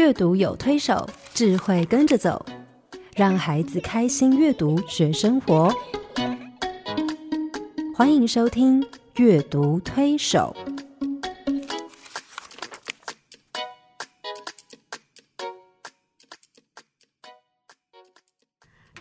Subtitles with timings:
[0.00, 2.46] 阅读有推手，智慧跟着走，
[3.14, 5.70] 让孩子开心阅读学生活。
[7.94, 8.80] 欢迎收听
[9.16, 10.56] 《阅读推手》。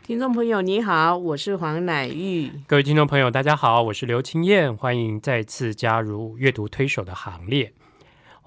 [0.03, 2.51] 听众朋友，你好，我是黄乃玉。
[2.67, 7.71] 各位听众朋友，大家好，我是刘青燕，欢迎再次加入阅读推手的行列。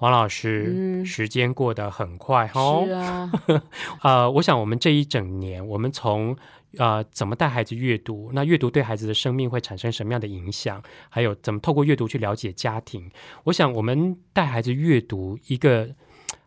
[0.03, 2.91] 黄老师，嗯时间过得很快哦是。
[2.91, 3.31] 啊，
[4.03, 6.35] 呃，我想我们这一整年，我们从
[6.77, 13.09] 呃怎么带孩子阅读，那阅读对孩子的生命会产生什么样的影响，还有怎么透过阅读去了解家庭，
[13.45, 15.95] 我想我们带孩子阅读一个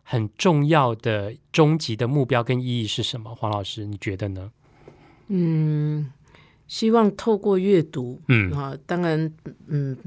[0.03, 3.33] 很重要的终极的目标跟意义是什么？
[3.33, 4.51] 黄老师，你觉得呢？
[5.29, 6.13] 嗯，
[6.67, 9.33] 希望透过阅读，嗯啊，当然，
[9.65, 9.97] 嗯，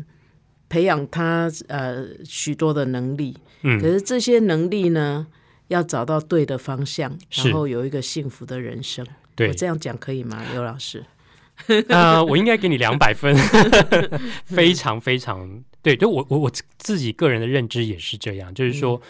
[0.71, 5.27] 培养他呃许多的能力，嗯可嗯，是这些能力呢，
[5.69, 9.07] 要找到对的方向，然后有一个幸福的人生。
[9.35, 11.05] 对我，这样讲可以吗，刘老师？
[11.89, 13.35] 呃，我应该给你两百分，
[14.47, 15.95] 非常非常对。
[15.95, 19.01] 就我我我自己个人的认知也是这样，就是说、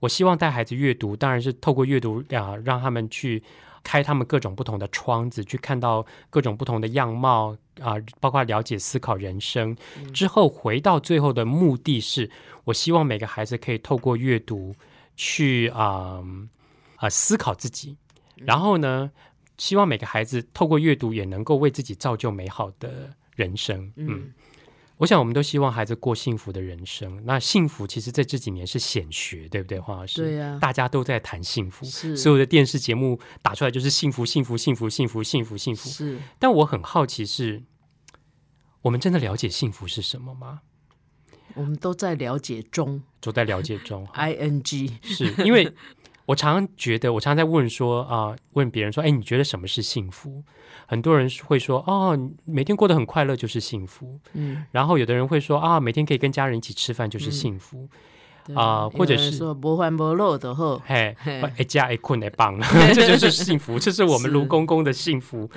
[0.00, 3.42] 我希望带孩子阅读，当然是透过阅读啊、让他们去
[3.86, 9.76] 开他们各种不同的窗子，去看到各种不同的样貌啊、包括了解思考人生。
[10.12, 12.28] 之后回到最后的目的是，
[12.64, 14.74] 我希望每个孩子可以透过阅读
[15.14, 16.20] 去啊
[16.96, 17.96] 啊、思考自己，
[18.34, 19.10] 然后呢。
[19.58, 23.90] 希望每个孩子透过阅读也能够为自己造就美好的人生。
[23.96, 24.30] 嗯，
[24.98, 27.22] 我想我们都希望孩子过幸福的人生。
[27.24, 30.22] 那幸福其实在这几年是显学，对不对，黄老师？
[30.22, 35.90] 对呀大家都在谈幸福，是所有的电视节目打出来就是幸福、幸福、幸福、幸福、幸福、幸福。
[35.90, 37.62] 是，但我很好奇是，
[38.82, 40.62] 我们真的了解幸福是什么吗？
[41.54, 44.06] 我们都在了解中都在了解中。
[44.12, 45.72] ，I N G， 是因为
[46.26, 50.42] 我常常觉得，我常常在问说啊、问别人说，哎，你觉得什么是幸福？
[50.86, 54.20] 很多人会说，哦，每天过得很快乐就是幸福。
[54.34, 57.88] 嗯，然后有的人会说，啊，每天可以跟家人一起吃饭就是幸福。
[58.44, 62.56] 对啊或者是说不欢不乐的后，嘿嘿，一家一困一棒，
[62.94, 65.50] 这就是幸福，这是我们是卢公公的幸福。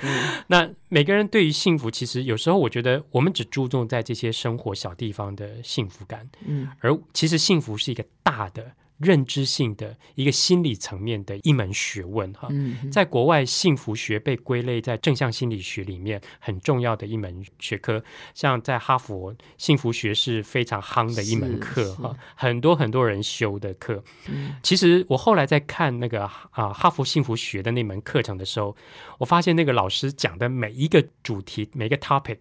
[0.48, 12.48] 那每个人对于幸福，其实有时候我觉得我们只注重在这些生活小地方的幸福感，嗯，而其实幸福是一个大的认知性的一个心理层面的一门学问哈。
[12.50, 18.02] 嗯，在国外，幸福学被归类在正向心理学里面很重要的一门学科。
[18.34, 24.02] 像在哈佛，幸福学是非常夯的一门课哈，很多很多人修的课。
[24.28, 28.76] 嗯其实我后来在看那个啊哈佛幸福学的那门课程的时候，
[29.18, 32.38] 我发现那个老师讲的每一个主题、每个 topic，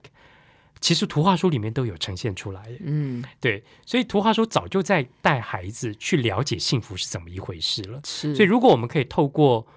[0.81, 2.63] 其实图画书里面都有呈现出来。
[2.79, 7.99] 嗯，对，所以图画书早就在带孩子去了解幸福是怎么一回事了。
[8.05, 9.67] 是，所以，如果我们可以透过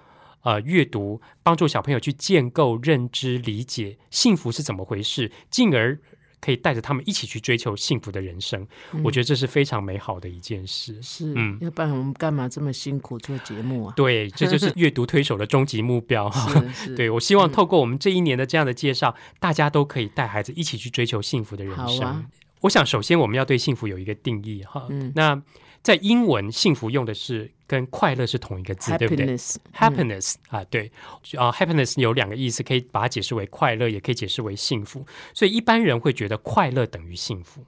[0.43, 5.99] 呃阅读，帮助小朋友去建构、认知、理解幸福是怎么回事，进而
[6.43, 8.67] 可以带着他们一起去追求幸福的人生，
[9.01, 11.01] 我觉得这是非常美好的一件事。
[11.01, 13.93] 是，嗯要不然我们干嘛这么辛苦做节目啊？
[13.95, 16.29] 对，这就是阅读推手的终极目标。
[16.97, 22.05] 对，我希望透过我们这一年的这样的介绍，大家都可以带孩子一起去追求幸福的人生。
[22.05, 22.25] 啊
[22.59, 24.87] 我想，首先我们要对幸福有一个定义哈。
[24.89, 25.41] 嗯那
[25.83, 29.37] 在英文，幸福用的是跟快乐是同一个字，对不对
[29.75, 30.89] happiness，？happiness、啊，对
[31.37, 35.05] 啊，happiness 有两个意思，可以把它解释为快乐，也可以解释为幸福。
[35.33, 37.65] 所以一般人会觉得快乐等于幸福，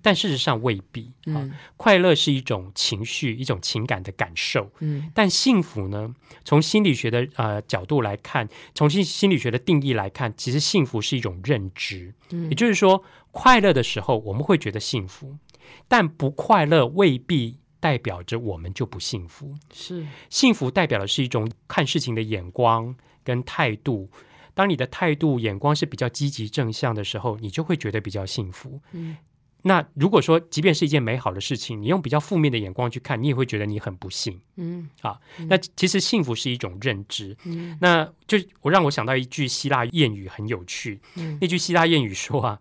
[0.00, 1.36] 但事实上未必啊。
[1.44, 4.70] 嗯快乐是一种情绪，一种情感的感受。
[4.78, 6.14] 嗯但幸福呢？
[6.44, 12.14] 从心理学的呃角度来看，从心心理学的定义来看，其实幸福是一种认知。
[12.30, 15.36] 嗯也就是说，快乐的时候我们会觉得幸福，
[15.88, 19.54] 但不快乐未必代表着我们就不幸福。
[19.72, 24.08] 是，幸福代表的是一种看事情的眼光跟态度。
[24.54, 28.80] 当你的态度、眼光是比较积极正向的时候，你就会觉得比较幸福。
[28.92, 29.16] 嗯
[29.64, 34.40] 那如果说，即便是一件美好的事情，你用比较负面的眼光去看，你也会觉得你很不幸。
[34.56, 37.36] 嗯啊那其实幸福是一种认知。
[37.44, 41.00] 嗯那就我让我想到一句希腊谚语，很有趣。
[41.14, 42.60] 嗯那句希腊谚语说啊，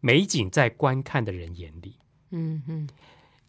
[0.00, 1.96] 美景在观看的人眼里。
[2.34, 2.88] 嗯嗯，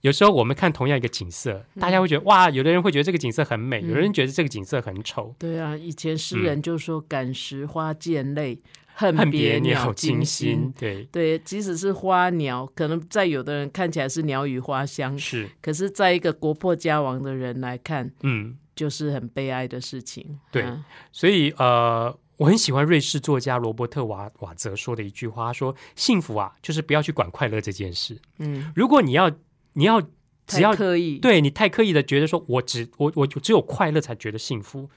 [0.01, 5.35] 有时候我们看同样一个景色，大家会觉得哇，有的人会觉得这个景色很美，有的人觉得这个景色很丑。
[5.39, 8.59] 对啊，以前诗人就说“感时花溅泪，
[8.93, 20.39] 恨恨别别鸟惊惊心，对，对，即使是花鸟，可能在有的人看起来是鸟语花香，是，可是在一个国破家亡的人来看，嗯，就是很悲哀的事情。
[20.51, 20.61] 对。
[20.61, 28.19] 啊所以呃，我很喜欢瑞士作家罗伯特瓦瓦泽说的一句话，他说：“幸福啊，就是不要去管快乐这件事。
[28.39, 29.31] 嗯如果你要
[29.73, 30.01] 你要
[30.45, 34.89] 只要太刻意，对你太刻意的觉得说我只我我只有快乐才觉得幸福，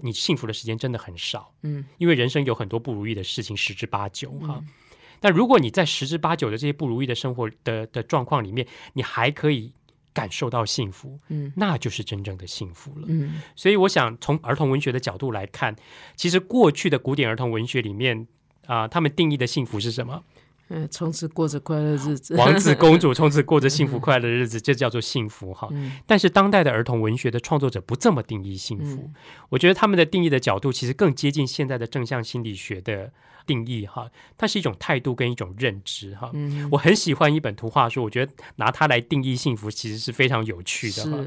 [0.00, 1.52] 你幸福的时间真的很少。
[1.62, 4.62] 嗯，因为人生有很多不如意的事情，十之八九哈。
[5.20, 9.72] 但如果你在十之八九的这些不如意的生活的的状况里面，你还可以
[10.18, 13.06] 感受到幸福，嗯那就是真正的幸福了。
[13.06, 15.76] 嗯所以，我想从儿童文学的角度来看，
[16.16, 18.26] 其实过去的古典儿童文学里面
[18.66, 20.24] 啊、他们定义的幸福是什么？
[20.70, 25.68] 嗯，从此过着快乐日子，王子公主 从此过着幸福快乐的日子，这叫做幸福哈。
[25.70, 29.14] 嗯但是当代的儿童文学的创作者不这么定义幸福，嗯
[29.48, 33.10] 我觉得他们的定义的角度其实更接近现在的正向心理学的
[33.48, 36.30] 定义哈，它是一种态度跟一种认知哈。
[36.34, 41.18] 嗯，我很喜欢一本图画书，我觉得拿它来定义幸福其实是非常有趣的哈。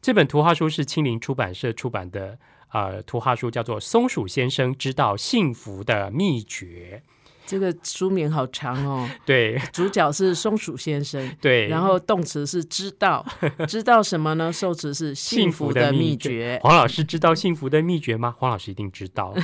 [0.00, 2.38] 这本图画书是青林出版社出版的，
[2.72, 7.02] 呃，图画书叫做《松鼠先生知道幸福的秘诀
[7.46, 9.08] 这个书名好长哦，》。
[9.26, 13.24] 对主角是松鼠先生， 对，然后动词是知道，
[13.68, 14.52] 知道什么呢？
[14.52, 16.58] 受词是幸福的秘诀。
[16.62, 18.34] 黄老师知道幸福的秘诀吗？
[18.38, 19.34] 黄老师一定知道，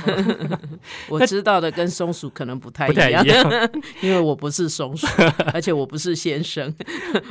[1.09, 3.69] 我知道的跟松鼠可能不太一样一，样。
[4.01, 5.05] 因为我不是松鼠，
[5.53, 6.73] 而且我不是先生。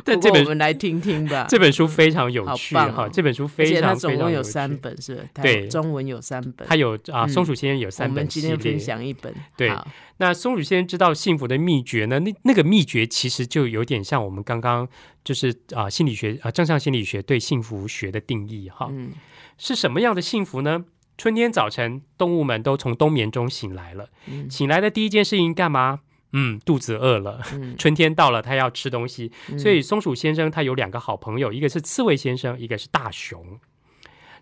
[0.04, 1.46] 但这本我们来听听吧。
[1.48, 4.42] 这本书非常有趣哈，这本书而非常它常总共有。
[4.42, 5.28] 三本，是不是？
[5.40, 6.66] 对中文有三本。
[6.68, 8.78] 它有啊，嗯松鼠先生有三们本我们今天分。
[8.78, 9.32] 享一本。
[9.56, 9.86] 对好
[10.22, 12.20] 那松鼠先生知道幸福的秘诀呢？
[12.20, 14.88] 那那个秘诀其实就有点像我们刚刚
[15.24, 18.86] 就是啊、心理学啊、正向心理学对幸福学的定义哈。
[18.92, 19.10] 嗯
[19.58, 20.84] 是什么样的幸福呢？
[21.18, 24.10] 春天早晨，动物们都从冬眠中醒来了。
[24.26, 25.98] 嗯醒来的第一件事情干嘛？
[26.32, 27.42] 嗯，肚子饿了。
[27.54, 29.32] 嗯春天到了，它要吃东西。
[29.50, 33.58] 嗯所以松鼠先生他有两个好朋友，一个是刺猬先生，一个是大熊。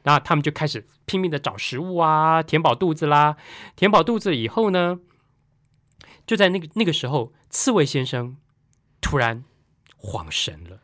[0.03, 3.37] 然后他们就开始拼命的找食物啊，填饱肚子啦。
[3.77, 4.99] 填饱肚子以后呢，
[6.31, 8.37] 就在那个那个时候，刺猬先生
[9.01, 9.43] 突然
[10.01, 10.81] 恍神了，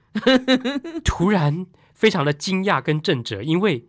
[1.07, 3.87] 突然非常的惊讶跟震折，因为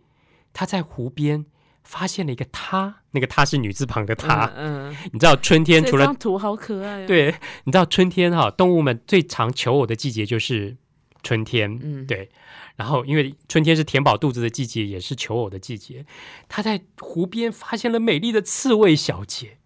[0.52, 1.46] 他在湖边
[1.82, 4.52] 发现了一个她，那个她是女字旁的她。
[4.54, 7.34] 嗯， 嗯你知道春天除了图好可爱、啊。，对，
[7.64, 10.76] 你知道春天哈、动物们最常求偶的季节就是
[11.24, 12.30] 春天，嗯对。
[12.76, 16.06] 然后因为春天是填饱肚子的季节，也是求偶的季节。
[16.48, 19.58] 他在湖边发现了美丽的刺猬小姐。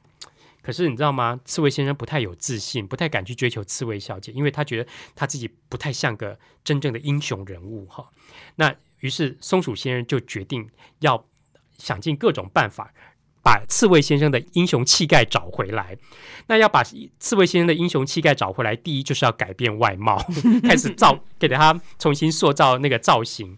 [0.62, 1.40] 可是你知道吗？
[1.44, 8.08] 刺猬先生不太有自信，不太敢去追求刺猬小姐，因为他觉得他自己不太像个真正的英雄人物哈。
[8.54, 10.70] 那于是松鼠先生就决定
[11.00, 11.26] 要
[11.76, 12.94] 想尽各种办法，
[13.42, 15.96] 把刺猬先生的英雄气概找回来。
[16.48, 16.82] 那要把
[17.20, 20.20] 刺猬先生的英雄气概找回来，第一就是要改变外貌，
[20.66, 23.56] 开始造给他重新塑造那个造型。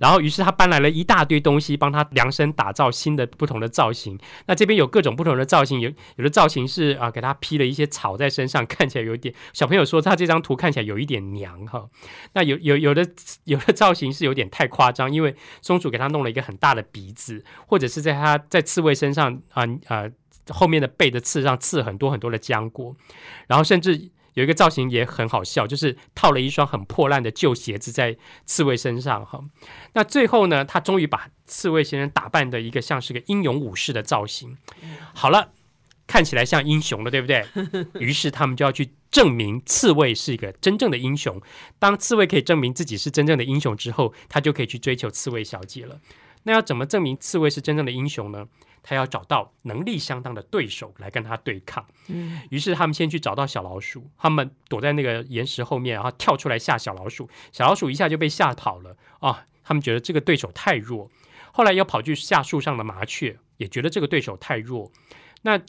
[0.00, 4.18] 然后，于是他搬来了一大堆东西，帮他量身打造新的不同的造型。
[4.46, 11.88] 那这边有各种不同的造型，有有的造型是啊，给他披了一些草在身上，看起来有点小朋友说他这张图看起来有一点娘哈。
[12.32, 13.06] 那有有有的
[13.44, 20.04] 有的造型是有点太夸张，因为松鼠给他弄了一个很大的鼻子，或者是在他在刺猬身上啊啊、
[20.50, 22.94] 后面的背的刺上刺很多很多的浆果，
[23.48, 29.40] 然后甚至有一个造型也很好笑，就是套了一双很破烂的旧鞋子在刺猬身上哈。
[29.94, 34.58] 那最后呢，他终于把刺猬先生打扮的一个像是个英勇武士的造型，
[35.14, 35.52] 好了。
[36.08, 37.44] 看起来像英雄了，对不对？
[37.98, 41.42] 于是他们就要去证明刺猬是一个真正的英雄。
[41.80, 45.98] 当刺猬可以证明自己是真正的英雄之后，他就可以去追求刺猬小姐了。
[46.44, 48.46] 那要怎么证明刺猬是真正的英雄呢？
[48.88, 51.84] 他要找到能力相当的对手来跟他对抗。
[52.06, 59.46] 嗯于是他们先去找到小老鼠，他们躲在那个岩石后面，然后跳出来吓小老鼠，小老鼠一下就被吓跑了啊！
[59.64, 61.10] 他们觉得这个对手太弱，
[61.52, 64.92] 后来又跑去吓树上的麻雀，也觉得这个对手太弱。
[65.42, 65.60] 那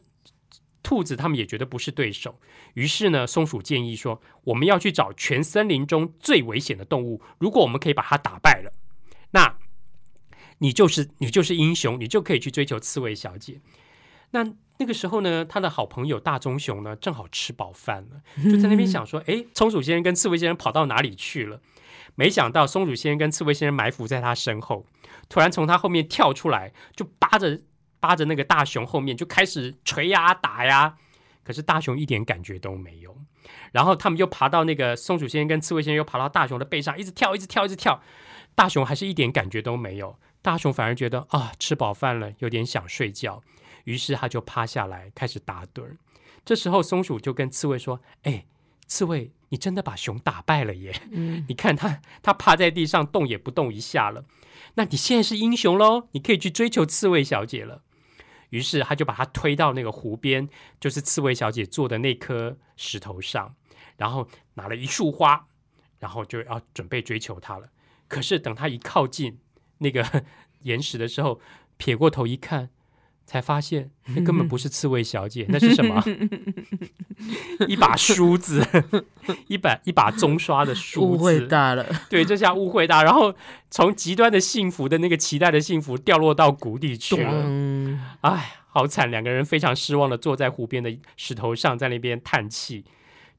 [0.84, 2.40] 兔子他们也觉得不是对手，
[2.76, 8.72] 于是呢，松鼠建议说，我们要去找全森林中最危险的动物，如果我们可以把它打败了，
[9.32, 9.58] 那
[10.60, 13.60] 你就是你就是英雄，你就可以去追求刺猬小姐。
[14.32, 14.46] 那
[14.80, 21.62] 那个时候呢，他的好朋友大棕熊呢，正好吃饱饭了，就在那边想说：“诶，松鼠先生跟刺猬先生跑到哪里去了？”
[22.16, 24.86] 没想到松鼠先生跟刺猬先生埋伏在他身后，
[25.30, 27.62] 突然从他后面跳出来，就扒着
[28.00, 30.98] 扒着那个大熊后面就开始捶呀打呀。
[31.44, 33.16] 可是大熊一点感觉都没有。
[33.72, 38.02] 然后他们又爬到那个松鼠先生跟刺猬先生又爬到大熊的背上，一直跳，一直跳，一直跳。
[38.54, 40.18] 大熊还是一点感觉都没有。
[40.48, 43.44] 大熊反而觉得啊，吃饱饭了，有点想睡觉。
[43.84, 45.98] 于是他就趴下来开始打盹儿。
[46.46, 48.46] 这时候松鼠就跟刺猬说：“哎，
[48.86, 51.02] 刺猬，你真的把熊打败了耶！
[51.12, 54.24] 嗯 你看他，他趴在地上动也不动一下了。
[54.76, 57.84] 那你现在是英雄喽，你可以去追求刺猬小姐了。”
[58.52, 60.48] 于是他就把他推到那个湖边，
[60.80, 63.54] 就是刺猬小姐坐的那颗石头上，
[63.98, 65.48] 然后拿了一束花，
[66.00, 67.68] 然后就要准备追求她了。
[68.08, 69.40] 可是等他一靠近
[69.80, 70.06] 那个
[70.64, 71.40] 岩石的时候，
[71.78, 72.70] 撇过头一看，
[73.26, 76.04] 才发现那根本不是刺猬小姐，那是什么？
[77.68, 78.66] 一把梳子，
[79.48, 81.08] 一把一把棕刷的梳子。
[81.08, 83.34] 误会大了，对，这下误会大，然后
[83.70, 87.32] 从极端的幸福的那个期待的幸福掉落到谷底去了。
[87.46, 89.10] 嗯，哎，好惨！
[89.10, 92.86] 两个人非常失望的坐在湖边的石头上，在那边叹气。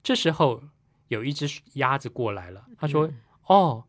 [0.03, 0.63] 这时候
[1.09, 3.11] 有一只鸭子过来了，他说
[3.47, 3.85] ：“哦，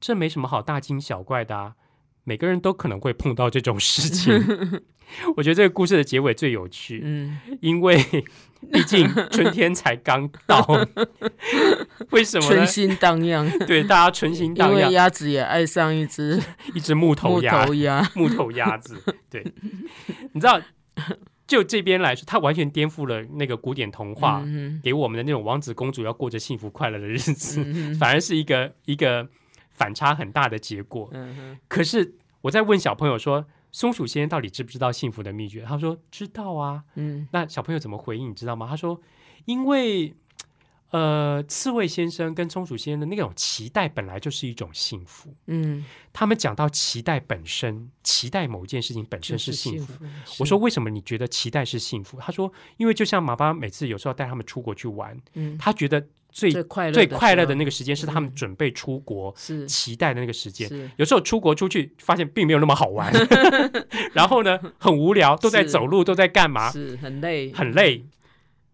[0.00, 1.74] 这没什么好大惊小怪的啊，
[2.24, 4.32] 每个人都可能会碰到这种事情。
[5.36, 7.98] ”我觉得这个故事的结尾最有趣，嗯，因为
[8.72, 10.66] 毕竟春天才刚到，
[12.12, 12.56] 为什么呢？
[12.56, 12.66] 春？
[12.66, 16.40] 心荡漾，对，大家春心因荡漾，为鸭子也爱上一只
[16.74, 18.96] 一只木头木鸭，头鸭，木头鸭子。
[19.28, 19.44] 对，
[20.32, 20.58] 你知道，
[21.46, 29.28] 就这边来说，它完全颠覆了那个古典童话、嗯给我们的那种王子公主要过着幸福快乐的日子，嗯反而是一个一个
[29.82, 31.10] 反差很大的结果。
[31.68, 35.64] 可是我在问小朋友说，松鼠先生到底知不知道幸福的秘诀？
[35.66, 36.84] 他说知道啊。
[36.94, 38.30] 嗯那小朋友怎么回应？
[38.30, 38.66] 你知道吗？
[38.68, 39.00] 他说，
[39.44, 40.14] 因为。
[40.92, 45.34] 呃，刺猬先生跟松鼠先生的那种期待本来就是一种幸福。
[45.46, 49.94] 嗯，他们讲到期待本身，期待某件事情本身是幸福。
[49.94, 50.04] 福。
[50.40, 52.20] 我说为什么你觉得期待是幸福？
[52.20, 58.34] 他说，因为就像妈妈每次有时候带他们出国去玩，嗯，他觉得最最快乐最快乐的那个时间是他们嗯。
[58.34, 59.66] 准备出国、是。
[59.66, 60.68] 期待的那个时间。
[60.96, 63.12] 有时候出国出去，发现并没有那么好玩，
[64.14, 68.04] 然后呢，很无聊，都在走路，都在干嘛，是很累，很累。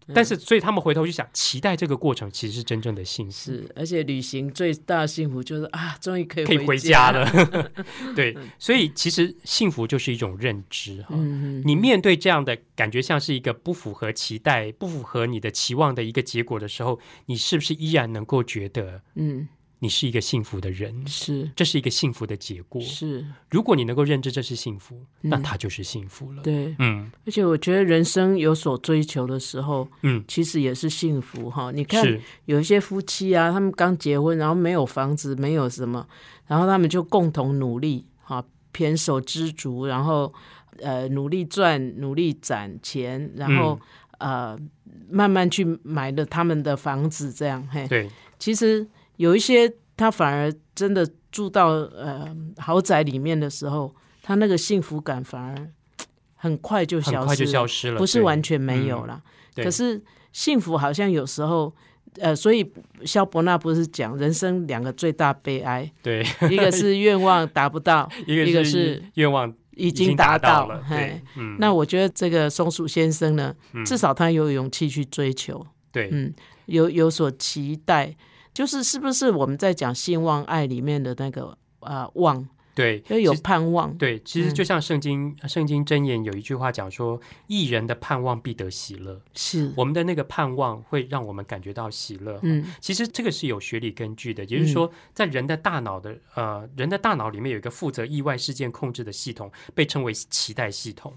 [0.09, 3.31] 嗯但是，所以他们回头去想，期待这个过程其实是真正的幸福。
[3.31, 7.19] 是，而且旅行最大的幸福就是啊，终于可以可以回家家。
[7.19, 7.71] 了，
[8.15, 11.09] 对，所以其实幸福就是一种认知哈。
[11.11, 19.47] 嗯，你面对这样的感觉，像是一个不符合期待、不符合你的期望的一个结果的时候，你是不是依然能够觉得嗯，
[19.79, 21.07] 你是一个幸福的人？
[21.07, 22.81] 是这是一个幸福的结果。
[22.81, 26.43] 是，如果你能够认知这是幸福，那嗯它就是幸福了。
[26.43, 26.75] 对。
[26.79, 31.71] 嗯而且我觉得人生有所追求的时候，嗯，其实也是幸福哈。
[31.71, 32.05] 你看
[32.45, 36.05] 有一些夫妻啊，他们刚结婚，然后没有房子，没有什么，
[36.47, 38.43] 然后他们就共同努力哈，
[38.73, 40.33] 胼手知足，然后
[40.81, 43.79] 呃努力赚，努力攒钱，然后、嗯
[44.19, 44.59] 呃
[45.09, 47.87] 慢慢去买了他们的房子，这样嘿。
[47.87, 48.85] 对，其实
[49.19, 55.69] 有一些他反而真的住到呃豪宅里面的时候，他那个幸福感反而
[56.35, 59.21] 很快就消失了，很快就消失了，不是完全没有啦。
[59.53, 61.73] 对可是幸福好像有时候，
[62.19, 62.65] 呃，所以
[63.03, 73.83] 肖伯纳不是讲人生两个最大悲哀，对，一个是愿望达不到，一 个一个是是愿望已经达到了，嘿对，，嗯，那我觉得这个松鼠先生呢，嗯。
[73.83, 76.33] 至少他有勇气去追求，对，嗯，
[76.67, 78.15] 有有所期待，
[78.53, 89.21] 就是是不是我们在讲信望爱里面的那个啊、呃望，对，就有盼望，对，其实嗯就像圣经圣经箴言有一句话讲说，艺人的盼望必得喜乐。
[89.33, 92.39] 是，我们的那个盼望会让我们感觉到喜乐。
[92.41, 101.13] 嗯其实这个是有学理根据的，也就是说，在人的大脑的呃人的大脑里面有一个负责意外事件控制的系统，被称为期待系统。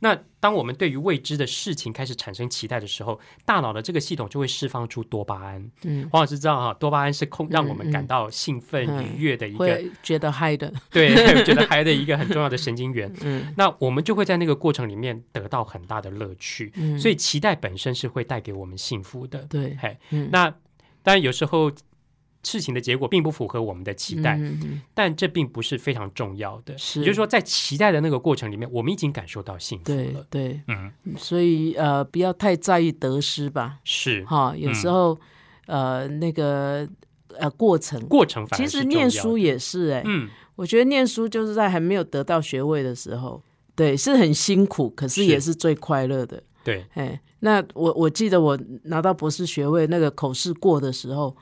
[0.00, 5.70] 那当我们对于未知的事情开始产生期待的时候，大脑的这个系统就会释放出多巴胺。
[5.84, 13.12] 嗯，黄老师知道哈，多巴胺是控让我们嗯感到兴奋、嗯愉悦的一个会觉得嗨的，对， 觉得嗨的一个很重要的神经元。
[13.24, 16.72] 嗯那我们就会在那个过程里面得到很大的乐趣。
[16.76, 19.38] 嗯，所以期待本身是会带给我们幸福的。
[19.48, 20.50] 对，嘿，嗯那
[21.02, 21.70] 当然有时候
[22.46, 24.40] 事情的结果并不符合我们的期待，
[24.94, 26.78] 但这并不是非常重要的。
[26.78, 27.00] 是。
[27.00, 30.24] 也就是说，在期待的那个过程里面，我们已经感受到幸福了。
[30.30, 34.24] 对，嗯，所以呃，不要太在意得失吧，是。
[34.24, 34.92] 哈，有时嗯。
[34.92, 35.18] 候、
[35.66, 36.88] 呃那个
[37.36, 39.90] 呃过程，过程反而其实念书，也是。
[39.90, 43.42] 哎、嗯，我觉得念书就是在还没有得到学位的时候，
[43.74, 46.40] 对，是很辛苦，可是是也是最快乐的。
[46.62, 51.36] 对，哎，那我我记得我拿到博士学位那个口试过的时候，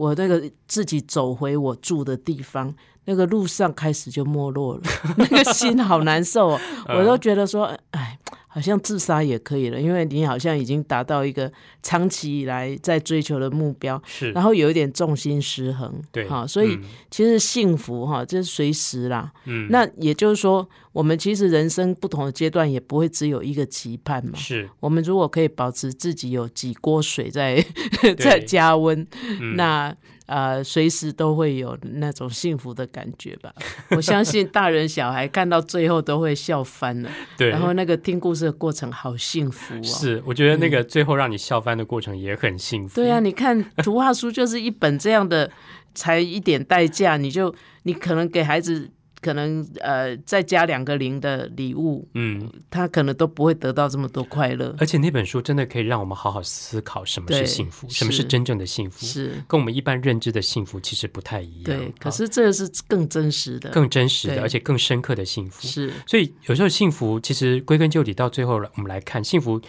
[0.00, 4.80] 我那个自己走回我住的地方，那个路上开始就没落了，
[5.18, 8.18] 那个心好难受哦， 嗯我都觉得说，哎。
[8.52, 11.50] 好像自杀也可以了，因为你好像已经达到一个
[11.84, 19.30] 长期以来在追求的目标，是，然后有一点重心失衡，对，哈，所以嗯其实幸福哈，这是随时啦。
[19.44, 24.32] 嗯，那也就是说，我们其实人生不同的阶段也不会只有一个期盼嘛。
[24.36, 27.64] 是我们如果可以保持自己有几锅水在
[28.18, 29.06] 在加温，
[29.40, 29.94] 嗯那
[30.30, 33.52] 呃随时都会有那种幸福的感觉吧。
[33.90, 37.10] 我相信大人小孩看到最后都会笑翻了。
[37.36, 39.82] 对，然后那个听故事的过程好幸福哦。
[39.82, 42.94] 是我觉得那个最后让你笑翻的过程也很幸福。
[42.94, 45.50] 对啊，你看图画书就是一本这样的，
[45.94, 48.88] 才一点代价，你就你可能给孩子
[49.20, 54.74] 可能呃再加两个零的礼物，嗯，他可能都不会得到这么多快乐。
[54.78, 61.64] 而且那本书真的可以让我们好好思考什么是幸福，什么是真正的幸福，是，跟我们一般认知的幸福其实不太一样。
[61.64, 65.66] 对，可啊是这个是更真实的，更真实的，而且更深刻的幸福。
[65.66, 69.60] 是所以有时候幸福其实归根究底，到最后我们来看幸福，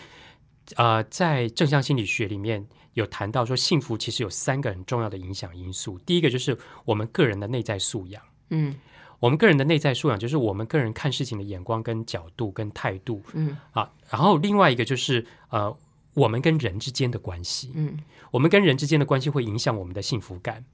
[0.75, 6.00] 呃，在正向心理学里面有谈到说，幸福其实有三个很重要的影响因素。
[6.05, 8.75] 第一个就是我们个人的内在素养，嗯
[9.21, 13.89] 我们个人的内在素养就是我们个人看事情的眼光、跟角度、跟态度嗯啊。
[14.09, 15.73] 然后另外一个就是呃，
[16.15, 17.97] 我们跟人之间的关系，嗯
[18.31, 20.65] 我们跟人之间的关系会影响我们的幸福感，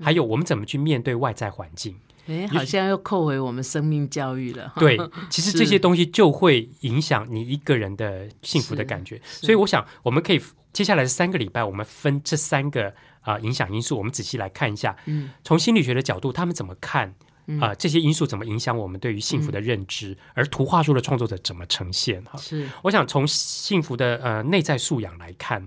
[0.00, 1.96] 还有我们怎么去面对外在环境。
[2.28, 4.68] 哎，好像又扣回我们生命教育了。
[4.74, 4.98] 哈， 对，
[5.30, 9.20] 其实这些东西就会影响你一个人的幸福的感觉。
[9.24, 10.40] 所以我想，我们可以
[10.72, 12.88] 接下来的三个礼拜，我们分这三个
[13.20, 14.96] 啊、呃影响因素，我们仔细来看一下。
[15.06, 17.14] 嗯，从心理学的角度，他们怎么看
[17.60, 22.22] 啊、这些因素怎么影响我们对于幸福嗯的认知，而图画书的创作者怎么呈现？
[22.24, 25.66] 哈，是我想从幸福的呃内在素养来看，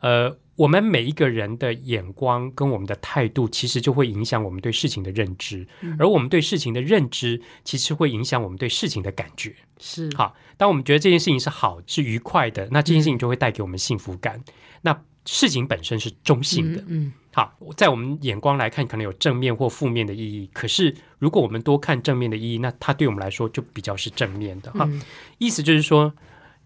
[0.00, 5.66] 呃，我们每一个人的眼光跟我们的态度，其实就会影响我们对事情的认知，
[5.98, 9.54] 而我们对事情的认知，其实会影响我们对事情的感觉。
[9.78, 14.42] 是，好，当我们觉得这件事情是好、是愉快的，那这件事情就会带给我们幸福感。
[14.82, 20.48] 那事情本身是中性的，嗯好，在我们眼光来看，可能有正面或负面的意义。
[20.52, 24.86] 可是，如果我们多看正面的意义，那它对我们来说就比较是正面的哈。
[24.88, 25.02] 嗯
[25.38, 26.14] 意思就是说，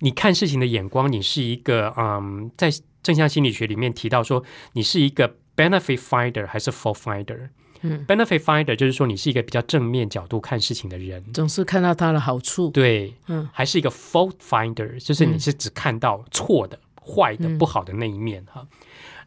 [0.00, 2.70] 你看事情的眼光，你是一个嗯，在
[3.02, 4.44] 正向心理学里面提到说，
[4.74, 7.48] 你是一个 benefit finder 还是 fault finder？
[7.80, 12.68] 嗯，benefit finder 就是说你是一个比较正面角度看事情的人，总是看到它的好处。
[12.70, 18.66] 对，嗯还是一个 fault finder，就是你是只看到错的、坏的、嗯不好的那一面哈。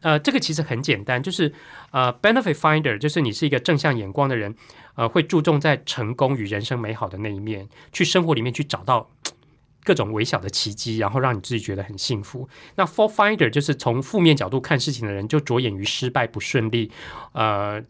[0.02, 1.54] 呃，这个其实很简单，就是
[1.92, 4.56] 呃，benefit finder，就是你是一个正向眼光的人，
[4.96, 9.10] 呃，会注重在成功与人生美好的那一面，去生活里面去找到
[9.84, 12.48] 各种微小的奇迹，然后让你自己觉得很幸福。
[12.76, 16.92] 那 fault finder 就是从负面角度看事情的人，就着眼于失败、不顺利，
[17.34, 17.82] 呃，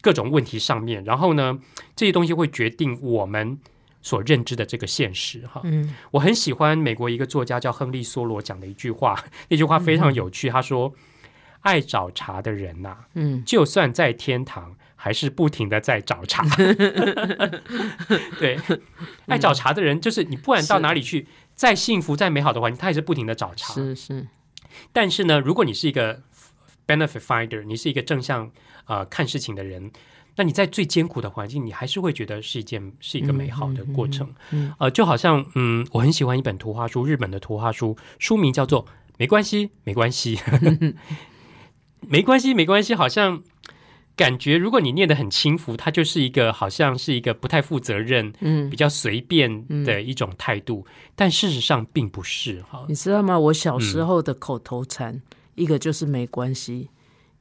[0.00, 1.58] 各种问题上面，然后呢，
[1.96, 3.58] 这些东西会决定我们
[4.00, 5.60] 所认知的这个现实哈。
[5.64, 9.18] 嗯我很喜欢美国一个作家叫亨利·梭罗讲的一句话，
[9.48, 10.48] 那句话非常有趣。
[10.48, 10.94] 他说
[11.68, 16.42] ：“爱找茬的人呐、嗯就算在天堂，还是不停的在找茬。
[18.40, 18.58] 对，
[19.26, 23.74] 爱找茬的人，就是你不管到哪里去，再幸福、再美好的环境，他也是不停的找茬。
[23.74, 24.26] 是是，
[24.94, 26.22] 但是呢，如果你是一个
[26.86, 28.50] benefit finder，你是一个正向
[28.86, 29.92] 呃看事情的人，
[30.36, 34.32] 那你在最艰苦的环境，你还是会觉得是一件是一个美好的过程。
[34.52, 38.84] 嗯呃，就好像嗯，我很喜欢一本图画书，日本的图画书，书名叫做
[39.18, 40.36] 《没关系，没关系》，
[42.06, 43.42] 没关系，没关系，好像。
[44.16, 48.68] 感觉如果你念得很轻浮，它就是一个好像是一个不太负责任、嗯。
[48.68, 50.84] 比，较随便的一种态度，
[51.14, 52.84] 但事实上并不是哈。
[52.88, 53.38] 你知道吗？
[53.38, 55.22] 我小嗯时候的口头禅，
[55.54, 56.90] 一个就是没关系，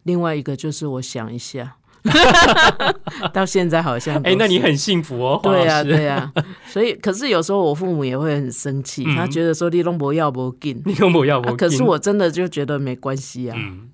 [0.03, 1.77] 另外一个就是我想一下。
[3.33, 6.31] 到现在好像哎、那你很幸福哦，黄对呀、对呀、
[6.67, 9.15] 所以可是有时候我父母也会很生气，嗯。
[9.15, 13.57] 他觉得说你拢不要不紧、你跟我要我、啊可是我真的就觉得没关系啊。
[13.57, 13.89] 嗯，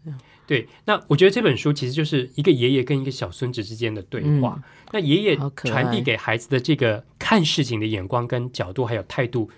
[0.54, 0.68] 对。
[0.86, 4.62] 那我觉得这本书其实就是一个爷爷跟一个小孙子之间的对话。
[4.92, 9.50] 那爷爷传递给孩子的这个看事情的眼光跟角度还有态度，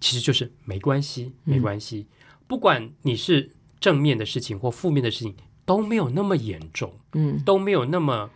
[0.00, 2.06] 其实就是没关系，没关系。
[2.46, 5.34] 不管你是正面的事情或负面的事情，
[5.66, 8.30] 都没有那么严重，嗯，都没有那么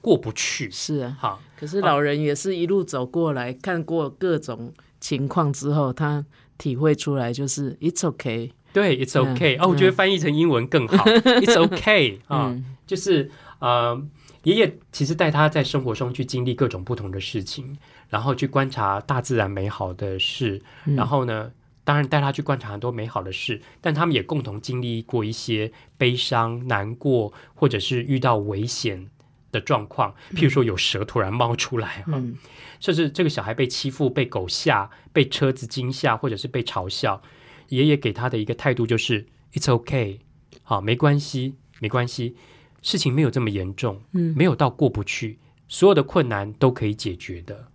[0.00, 0.70] 过不去。
[0.70, 1.16] 是啊。
[1.18, 6.24] 好，可是老人也是一路走过来，看过各种情况之后，他
[6.56, 8.50] 体会出来就是 it's okay。
[8.74, 11.04] 对，it's 嗯 okay、哦，我觉得翻译成英文更好，
[11.40, 12.48] it's okay 啊。
[12.50, 13.98] 嗯就是呃，
[14.42, 17.78] 爷爷其实带他在生活中去经历各种不同的事情，
[18.10, 20.94] 然后去观察大自然美好的事，嗯。
[20.94, 21.50] 然后呢，
[21.82, 29.08] 当然带他去观察很多美好的事，但他们也共同经历过一些悲伤、难过，或者是遇到危险
[29.50, 32.36] 的状况，譬如说有蛇突然冒出来哈，嗯。
[32.80, 37.22] 甚至这个小孩被欺负、被狗吓、被车子惊吓，或者是被嘲笑，
[37.68, 40.18] 爷爷给他的一个态度就是 “It's okay”，
[40.62, 42.36] 好，没关系，没关系，
[42.82, 47.68] 事情没有这么严重，嗯没有到过不去，所有的困难都可以解决的，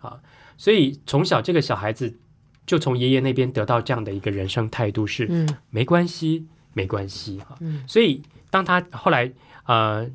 [0.00, 0.20] 啊。
[0.56, 2.16] 所以从小这个小孩子
[2.64, 7.56] 就从爷爷那边得到这样的一个人生态度是，嗯没关系，没关系哈。
[7.60, 9.32] 嗯所以当他后来
[9.66, 10.08] 呃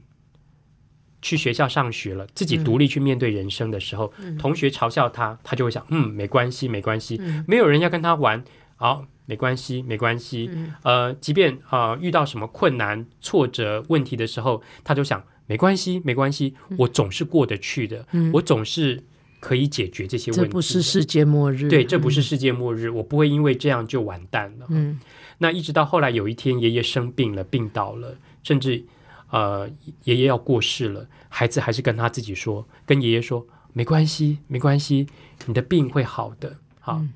[1.22, 8.42] 去学校上学了，自己独立去面对人生的时候，同学嘲笑他，他就会想，嗯，没关系，没关系，嗯没有人要跟他玩，
[8.78, 10.50] 好，没关系，没关系。
[10.52, 19.04] 嗯呃，即便啊、呃遇到什么困难、挫折、问题的时候，他就想，没关系，没关系，我总是过得去的，嗯我总是
[19.40, 20.46] 可以解决这些问题。
[20.48, 24.66] 这不是世界末日，对，这不是世界末日，我不会因为这样就完蛋了。
[24.70, 25.00] 嗯
[25.38, 28.84] 那一直到后来有一天，爷爷生病了，病倒了，甚至
[29.30, 29.70] 呃
[30.06, 35.06] 爷爷要过世了，孩子还是跟他自己说，跟爷爷说没关系，没关系，
[35.46, 36.58] 你的病会好的。
[36.80, 37.14] 好，嗯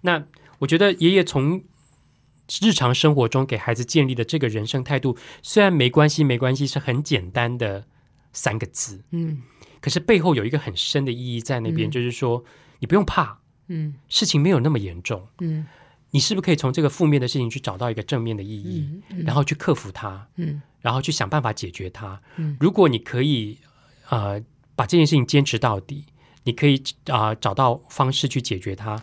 [0.00, 0.24] 那
[0.58, 1.62] 我觉得爷爷从
[2.60, 7.84] 日常生活中给孩子建立的这个人生态度，虽然没关系，没关系是很简单的
[8.32, 9.42] 三个字，嗯。
[9.80, 11.90] 可是背后有一个很深的意义在那边，嗯。
[11.90, 12.44] 就是说
[12.78, 13.38] 你不用怕，
[13.68, 13.94] 嗯。
[14.08, 15.26] 事情没有那么严重。
[15.40, 15.66] 嗯。
[16.10, 20.62] 你是不是可以从这个负面的事情去找到一个正面的意义，嗯然后去克服它，嗯。
[20.80, 22.20] 然后去想办法解决它？
[22.36, 22.56] 嗯。
[22.60, 23.58] 如果你可以
[24.08, 24.40] 呃
[24.76, 26.04] 把这件事情坚持到底，
[26.44, 29.02] 你可以啊、找到方式去解决它，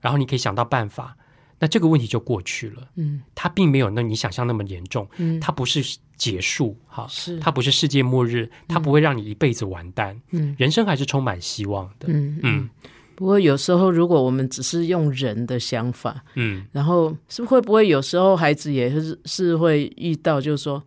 [0.00, 1.16] 然后你可以想到办法，
[1.58, 2.82] 那这个问题就过去了。
[2.96, 12.08] 嗯它并没有那你想象那么严重，嗯，它不是结束哈，是它不是世界末日，它不会让你一辈子完蛋，嗯人生还是充满希望的。
[12.08, 12.40] 嗯嗯。
[12.42, 12.70] 嗯
[13.14, 20.80] 不过有时候，如果我们只是用人的想法，嗯，然后是会不会有时候孩子也是是会遇到，就是说，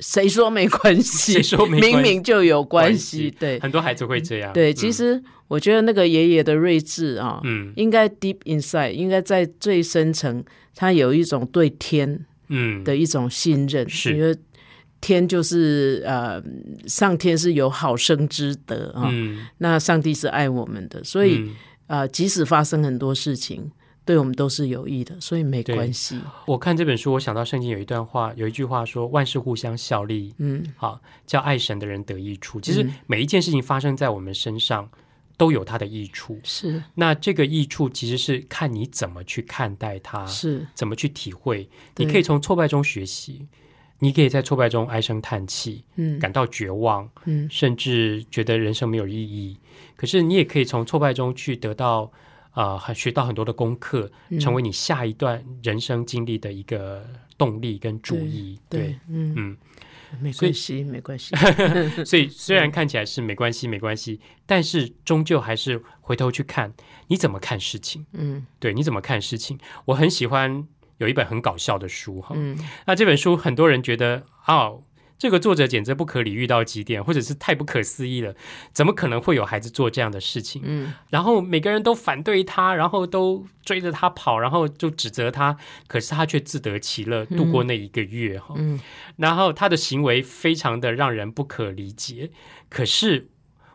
[0.00, 1.34] 谁说没关系？
[1.34, 1.96] 谁说没关系？
[1.96, 3.30] 明明就有关关系。
[3.38, 3.58] 对。
[3.60, 4.52] 很多孩子会这样。
[4.52, 4.74] 对，嗯。
[4.74, 7.72] 其实我觉得那个爷爷的睿智啊，嗯。
[7.76, 12.84] 应该 deep inside，应该在最深层，他有一种对天嗯。
[12.84, 14.14] 的一种信任，是。
[14.14, 14.36] 因为
[15.00, 16.42] 天就是呃，
[16.86, 21.50] 上天是有好生之德啊，嗯，那上帝是爱我们的，所以、嗯。
[21.86, 23.68] 呃，即使发生很多事情，
[24.04, 26.18] 对我们都是有益的，所以没关系。
[26.46, 34.90] 我看这本书，我想到圣经有一段话，有一句话说：“万事互相效力，嗯好，叫爱神的人得益处。”其实嗯每一件事情发生在我们身上，
[35.36, 36.40] 都有它的益处。
[36.42, 41.68] 是那这个益处其实是看你怎么去看待它，是，怎么去体会。
[41.96, 43.46] 你可以从挫败中学习，
[44.00, 49.56] 你可以在挫败中唉声叹气，嗯感到绝望，嗯甚至觉得人生没有意义。
[49.94, 52.10] 可是你也可以从挫败中去得到
[52.52, 57.06] 啊，很、学到很多的功课，嗯成为你下一段人生经历的一个
[57.38, 58.58] 动力跟注意。
[58.68, 59.56] 对，嗯嗯，
[60.20, 61.34] 没关系，没关系。
[62.04, 66.72] 所以虽然看起来是没关系，没关系，但是终究还是回头去看
[67.06, 68.04] 你怎么看事情。
[68.12, 69.58] 嗯对，你怎么看事情？
[69.84, 70.66] 我很喜欢
[70.98, 72.34] 有一本很搞笑的书哈。
[72.36, 74.82] 嗯那这本书很多人觉得哦，
[75.20, 78.34] 这个作者简直不可理喻到极点，或者是太不可思议了，
[78.72, 80.62] 怎么可能会有孩子做这样的事情？
[80.64, 88.54] 嗯然后每个人都反对他，然后都追着他跑，然后就指责他，可是他却自得其乐，度过那一个月哈。
[88.56, 88.80] 嗯
[89.16, 92.30] 然后他的行为非常的让人不可理解，
[92.70, 93.28] 可是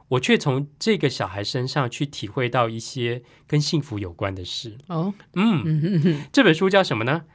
[0.08, 4.80] 我却从这个小孩身上去体会到一些跟幸福有关的事。
[4.88, 7.26] 哦嗯， 这本书叫什么呢？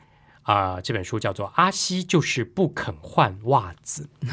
[0.51, 4.09] 啊、这本书叫做《阿西就是不肯换袜子》。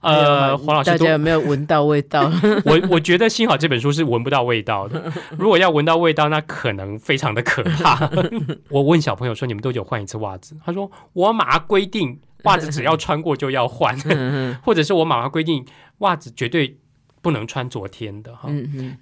[0.00, 2.30] 呃，黄老师都大家有没有闻到味道？
[2.64, 8.10] 我我觉得幸好这本书是闻不到味道的，如果要闻到味道，那可能非常的可怕。
[8.70, 15.66] 我问小朋友说：“你们多久换一次袜子？”他说：“我妈妈规定袜子只要穿过就要换，嗯或者是我妈妈规定
[15.98, 16.78] 袜子绝对
[17.20, 18.48] 不能穿昨天的哈。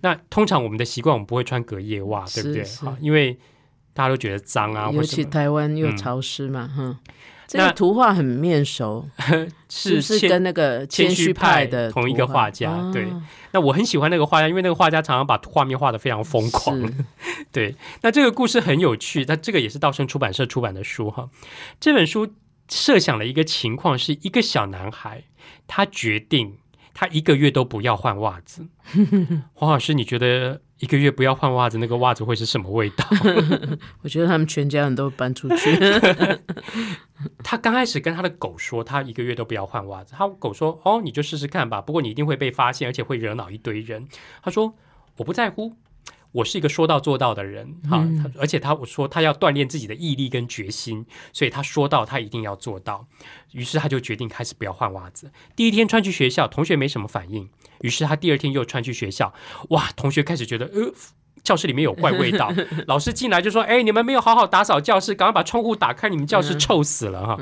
[0.00, 2.64] 那通常我们的习惯，我们不会穿隔夜袜，对不对？
[2.84, 3.38] 哈，因为
[3.98, 5.02] 大家都觉得脏啊，尤。
[5.02, 6.96] 其台湾又嗯潮湿嘛，哼。
[7.48, 9.08] 这那个图画很面熟，
[9.68, 13.08] 是不是跟那个谦虚派的同一个图画画家哦对
[13.52, 16.78] 那我很喜欢那个画家，因为那个画家常常把画面画的非常疯狂。
[16.78, 16.94] 是
[17.50, 21.30] 对，那这个故事很有趣，那这个也是道生出版社出版的书哈。
[21.80, 22.34] 这本书
[22.68, 25.24] 设想了一个情况，是一个小男孩，
[25.66, 26.58] 他决定
[26.92, 28.66] 他一个月都不要换袜子。
[29.54, 33.04] 黄老师，你觉得一个月不要换袜子，那个袜子会是什么味道？
[34.02, 35.76] 我觉得他们全家人都搬出去。
[37.42, 40.14] 他刚开始跟他的狗说，他一个月都不要换袜子。
[40.16, 44.06] 他狗说：“哦，你就试试看吧，不过你一定会被发现，而且会惹恼一堆人。”
[44.42, 44.72] 他说
[45.18, 45.74] ：“我不在乎，
[46.32, 47.76] 我是一个说到做到的人。
[47.88, 48.06] 哈、
[48.38, 53.06] 而且他我说他要锻炼自己的毅力跟决心，所以他说到他一定要做到。
[53.52, 55.30] 于是他就决定开始不要换袜子。
[55.56, 57.48] 第一天穿去学校，同学没什么反应，
[57.80, 59.32] 于是他第二天又穿去学校，
[59.70, 60.92] 哇，同学开始觉得呃。”
[61.44, 62.52] 教室里面有怪味道。
[62.88, 67.38] 老师进来就说：“哎，你们没有好好打扫教室，赶快把窗户打开，你们教室臭死了哈！”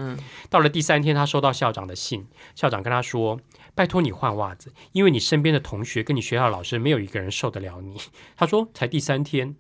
[0.49, 3.41] 到了第三天，他收到校长的信，校长跟他说。
[3.77, 8.01] 拜托你换袜子，因为你身边的同学跟你学校老师没有一个人受得了你。
[8.35, 9.55] 他说才第三天，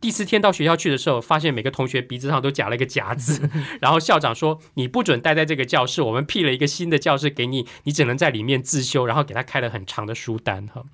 [0.00, 3.50] 第四天到学校去的时候，发现每个同学鼻子上都夹了一个夹子。
[3.82, 9.04] 然后校长说你不准待在这个教室，我们辟了一个新的教室给你，你只能在里面自修。
[9.04, 10.84] 然后给他开了很长的书单哈。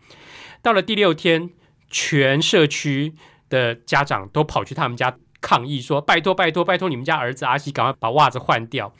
[0.62, 1.50] 到了第六天，
[1.90, 3.12] 全社区
[3.50, 8.94] 的家长都跑去他们家抗议，说拜托拜托拜托你们家儿子阿西赶快把袜子换掉。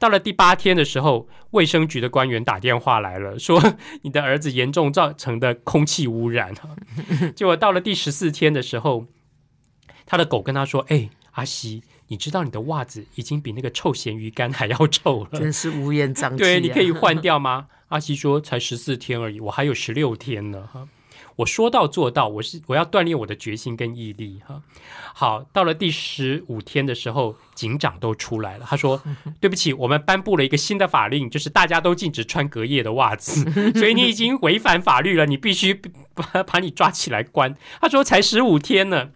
[0.00, 3.62] 到了第八天的时候，卫生局的官员打电话来了，说
[4.00, 6.54] 你的儿子严重造成的空气污染。
[7.36, 9.06] 结果到了第十四天的时候，
[10.06, 16.38] 他的狗跟他说：“哎，阿西，你知道你的袜子已经比那个臭咸鱼干还要臭了，真是乌烟瘴气。
[16.38, 20.68] 对，你可以换掉吗？”阿西说：“才十四天而已，我还有十六天呢。”
[21.40, 21.42] 哈。
[21.42, 24.62] 我说到做到，我是我要锻炼我的决心跟毅力哈。
[25.14, 28.66] 好，到了第十五天的时候，警长都出来了。
[28.68, 29.02] 他说：
[29.40, 35.74] “对不起，我们颁布了一个新的法令，就是大家都禁止穿隔夜的袜子， 所以你已经违反法律了，你必须
[36.14, 39.10] 把把你抓起来关。”他说：“才十五天呢。”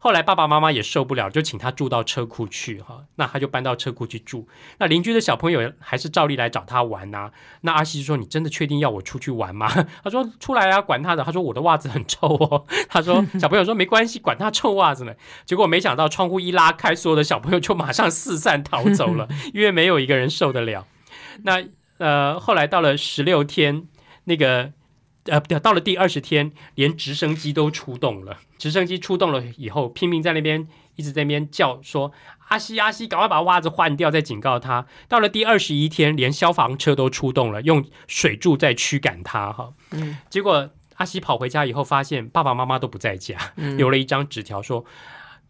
[0.00, 3.04] 后来爸爸妈妈也受不了，就请他住到车库去哈。
[3.16, 4.46] 那他就搬到车库去住。
[4.78, 7.30] 那邻居的小朋友还是照例来找他玩呐。
[7.62, 9.68] 那阿西就说：“你真的确定要我出去玩吗？”
[10.04, 15.12] 他说：“出来啊，管他的。”他说：“我的袜子很臭哦。”他说：“小朋友说没关系，管他臭袜子呢。”
[15.44, 20.86] 结果没想到窗户一拉开，所有的小朋友就马上四散逃走了，因为没有一个人受得了。
[21.42, 21.64] 那
[21.98, 23.86] 呃，后来到了十六天，
[24.24, 24.72] 那个。
[25.28, 28.38] 呃，到了第二十天，连直升机都出动了。
[28.58, 32.10] 直升机出动了以后，拼命在那边一直在那边叫说
[32.48, 34.86] ：“阿西阿西，赶快把袜子换掉！”再警告他。
[35.08, 39.52] 到了第二十一天，连消防车都出动了，用水柱在驱赶他。
[39.52, 43.36] 哈，嗯，结果阿西跑回家以后，发现爸爸妈妈都不在家，
[43.76, 44.84] 留了一张纸条说。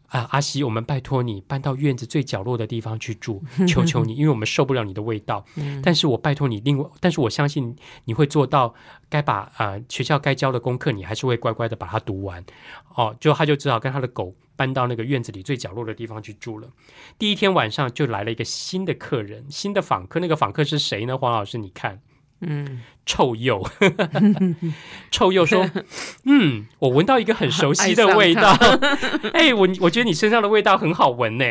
[0.08, 5.44] 啊，阿西，我们拜托你搬到院子最角落的地方去住， 求求你，因为我们受不了你的味道。
[5.82, 8.74] 但是我拜托你，另外，但是我相信你会做到，
[9.10, 12.42] 该把啊学校该教的功课，你还是会乖乖的把它读完。
[12.94, 16.68] 哦，就他就只好跟他的狗搬到那个院子里最角落的地方去住了。
[17.18, 20.18] 第一天晚上就来了一个新的客人，新的访客。
[20.20, 21.18] 那个访客是谁呢？
[21.18, 22.00] 黄老师，你看。
[22.40, 23.60] 嗯，臭鼬，
[25.10, 25.68] 臭鼬说
[26.24, 28.56] ：“嗯，我闻到一个很熟悉的味道。
[29.34, 31.44] 哎，我我觉得你身上的味道很好闻呢。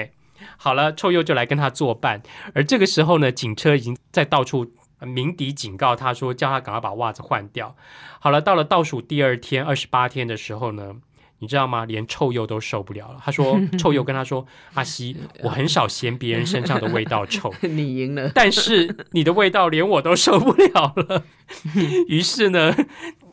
[0.56, 2.22] 好了，臭鼬就来跟他作伴。
[2.54, 4.72] 而这个时候呢，警车已经在到处
[5.02, 7.76] 鸣笛警告他说，叫他赶快把袜子换掉。
[8.20, 10.96] 好了，到了倒数第二天，二十八天的时候呢。”
[11.40, 11.86] 你知道吗？
[11.86, 13.20] 连臭鼬都受不了了。
[13.24, 18.32] 他说：“臭鼬跟他说，阿西， 我很少嫌别人身上的味道臭， 你赢了。
[18.34, 21.24] 但是你的味道连我都受不了了。
[22.08, 22.76] 于是呢，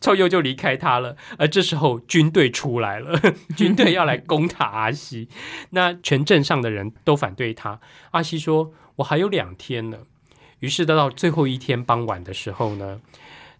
[0.00, 1.16] 臭鼬就离开他了。
[1.38, 3.18] 而这时候军队出来了，
[3.56, 5.28] 军队要来攻打阿西。
[5.70, 7.80] 那全镇上的人都反对他。
[8.10, 9.98] 阿西说：我还有两天呢。
[10.60, 13.00] 于是到到最后一天傍晚的时候呢，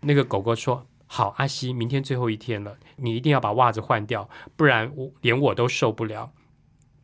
[0.00, 0.86] 那个狗狗说。
[1.16, 6.32] 好，阿西，明天最后一天了，你一定要把袜子换掉，不然我连我都受不了。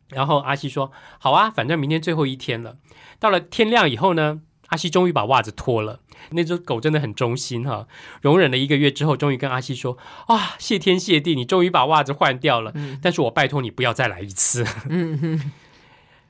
[0.09, 2.75] 然后阿西说：“好啊，反正明天最后一天了。”
[3.19, 6.01] 到了天亮以后呢，阿西终于把袜子脱了。
[6.31, 7.87] 那只狗真的很忠心哈，
[8.21, 9.97] 容忍了一个月之后，终于跟阿西说
[10.27, 12.73] ：“啊，谢天谢地，你终于把袜子换掉了。
[13.01, 14.65] 但是我拜托你不要再来一次。
[14.91, 15.53] ”嗯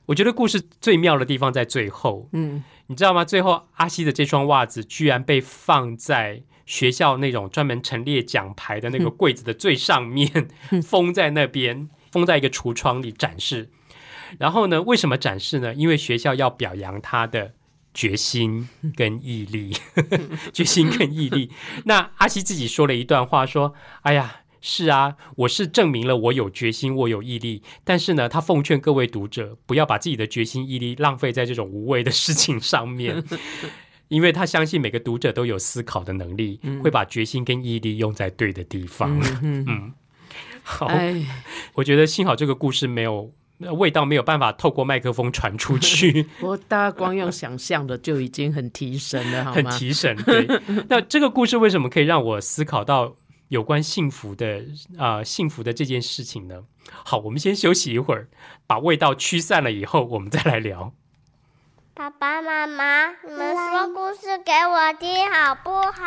[0.06, 2.28] 我觉得故事最妙的地方在最后。
[2.32, 3.24] 嗯，你知道吗？
[3.24, 6.44] 最后阿西的这双袜子居然被放在。
[6.66, 10.48] 学校那种专门陈列奖牌的那个柜子的最上面，
[10.82, 13.70] 封在那边，封在一个橱窗里展示。
[14.38, 15.74] 然后呢，为什么展示呢？
[15.74, 17.52] 因为学校要表扬他的
[17.92, 19.76] 决心跟毅力，
[20.54, 21.50] 决心跟毅力。
[21.84, 27.62] 那阿西自己说了一段话，说：“哎呀，是啊，我是证明了我有决心，我有毅力。
[27.84, 33.22] 但是呢，他奉劝各位读者，不要把自己的决心毅力浪费在这种无谓的事情上面。”
[34.12, 39.18] 因为他相信每个读者都有思考的能力，会把决心跟毅力用在对的地方。
[39.42, 39.94] 嗯，
[40.62, 40.86] 好，
[41.72, 43.32] 我觉得幸好这个故事没有
[43.78, 46.28] 味道，没有办法透过麦克风传出去。
[46.42, 50.14] 我大家光用想象的就已经很提神了，很提神。
[50.24, 50.46] 对，
[50.90, 53.16] 那这个故事为什么可以让我思考到
[53.48, 54.62] 有关幸福的
[54.98, 56.64] 啊幸福的这件事情呢？
[57.02, 58.28] 好，我们先休息一会儿，
[58.66, 60.92] 把味道驱散了以后，我们再来聊。
[61.94, 66.02] 爸爸妈妈，你们说故事给我听好不好？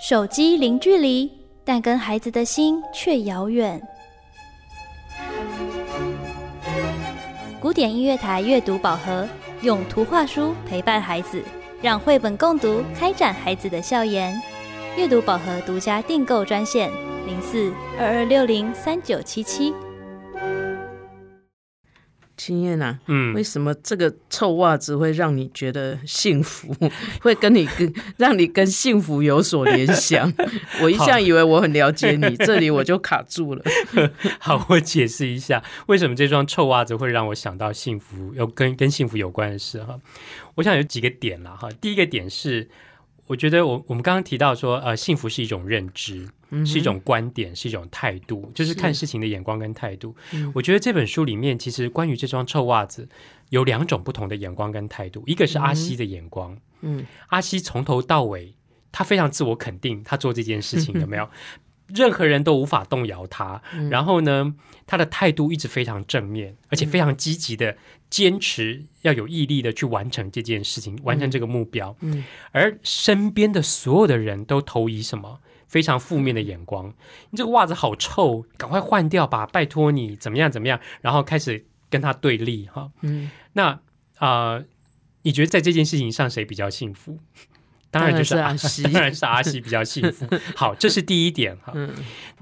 [0.00, 1.30] 手机零距离，
[1.64, 3.80] 但跟孩子的心却遥远。
[7.60, 9.28] 古典音乐台阅读宝盒，
[9.60, 11.40] 用图画书陪伴孩子，
[11.80, 14.34] 让绘本共读开展孩子的笑颜。
[14.96, 16.90] 阅读宝盒独家订购专线：
[17.24, 19.72] 零四二二六零三九七七。
[22.44, 26.74] 青燕啊，嗯为，什么这个臭袜子会让你觉得幸福？
[27.22, 30.32] 会跟你跟 让你跟幸福有所联想？
[30.82, 33.62] 我一向以为我很了解你，这里我就卡住了。
[34.40, 40.00] 好，我解释一下为什么这双臭袜子会让我想到幸福，有跟跟幸福有关的事哈。
[40.56, 41.68] 我想有几个点啦哈。
[41.80, 42.68] 第一个点是，
[43.32, 46.28] 我觉得我我们刚刚提到说，呃，幸福是一种认知，
[46.66, 50.14] 是一种观点，是一种态度，就是看事情的眼光跟态度。
[50.52, 53.08] 我觉得这本书里面其实关于这双臭袜子
[53.48, 58.54] 有两种不同的眼光跟态度，一个是阿西的眼光，嗯，阿西从头到尾
[58.92, 61.26] 他非常自我肯定，他做这件事情 有没有？
[61.94, 63.62] 任何人都无法动摇他。
[63.90, 64.54] 然后呢，
[64.86, 67.76] 他的态度一直非常正面，而且非常积极的
[68.10, 71.96] 坚持，要有毅力的去完成这件事情，完成这个目标。
[72.00, 75.40] 嗯，而身边的所有的人都投以什么？
[75.68, 76.92] 非常负面的眼光，
[77.30, 82.90] 你这个袜子好臭，赶快换掉吧，拜托你怎么样怎么样，然后开始跟他对立哈。
[83.00, 83.80] 嗯，那
[84.18, 84.64] 啊、呃
[85.22, 87.16] 你觉得在这件事情上谁比较幸福？
[87.92, 90.26] 当然就是阿西当然是阿西比较幸福。
[90.56, 91.72] 好，这是第一点哈。
[91.76, 91.94] 嗯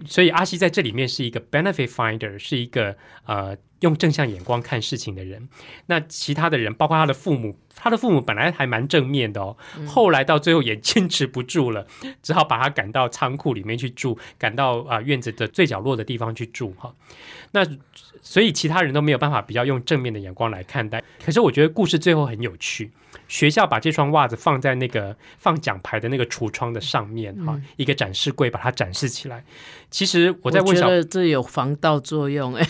[0.06, 5.46] 所以阿西在这里面是一个 benefit finder，是一个呃用正向眼光看事情的人。
[5.86, 11.86] 那其他的人，包括他的父母，他的父母本来还蛮正面的哦，嗯后来到最后也 坚持不住了，
[12.22, 16.94] 只好把他赶到仓库里面去住，赶到啊、院子的最角落的地方去住哈。
[17.50, 17.66] 那
[18.20, 21.02] 所以其他人都没有办法比较用正面的眼光来看待。
[21.24, 22.90] 可是我觉得故事最后很有趣，
[23.28, 29.44] 学校把这双袜子放在那个放奖牌的那个橱窗的上面哈、一个展示柜把它展示起来。
[29.90, 32.64] 其实我在问小觉得这有防盗作用哎、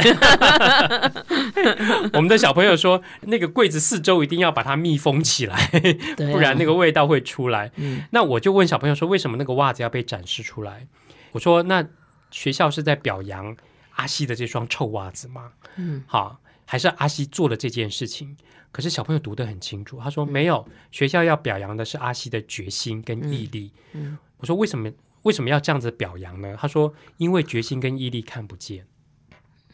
[2.14, 5.56] 我们的小朋友说，那个柜子四周一定要把它密封起来，
[6.16, 7.70] 啊不然那个味道会出来。
[7.76, 10.86] 嗯那我就问小朋友说，为什么那个袜子要被展示出来？
[11.32, 11.86] 我说，那
[12.30, 13.54] 学校是在表扬
[14.00, 15.52] 阿西的这双臭袜子吗？
[15.76, 18.34] 嗯，好，还是阿西做了这件事情？
[18.72, 23.70] 可是小朋友读得很清楚，他说嗯没有，学校要表扬的是阿西的决心跟毅力。
[23.92, 24.90] 嗯我说为什么
[25.22, 26.56] 为什么要这样子表扬呢？
[26.58, 28.86] 他说因为决心跟毅力看不见，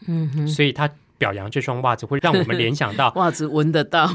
[0.07, 4.13] 嗯，所以他表扬这双袜子会让我们联想到 袜子闻得到，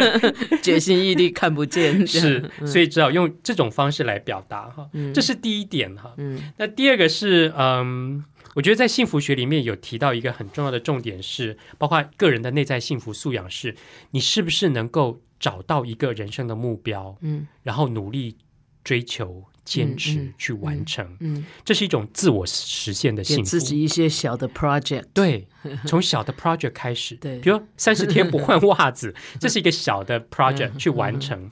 [0.62, 4.88] 决心毅力看不见，是，所以只好用这种方式来表达哈。
[4.92, 6.12] 嗯这是第一点哈。
[6.18, 8.22] 嗯那第二个是，嗯，
[8.56, 13.76] 我觉得在幸福学里面有提到一个很重要的重点是，包括个人的内在幸福素养是，
[14.12, 17.46] 你是不是能够找到一个人生的目标，嗯。
[17.62, 18.38] 然后努力
[18.82, 23.42] 追求、坚持、去完成，嗯，这是一种自我实现的幸福。
[23.42, 23.60] 自。
[23.60, 25.46] 己一些小的 project，对，
[25.86, 27.38] 从小的 project 开始， 对。
[27.40, 31.50] 比如三十天不换袜子， 这是一个小的 project 嗯去完成。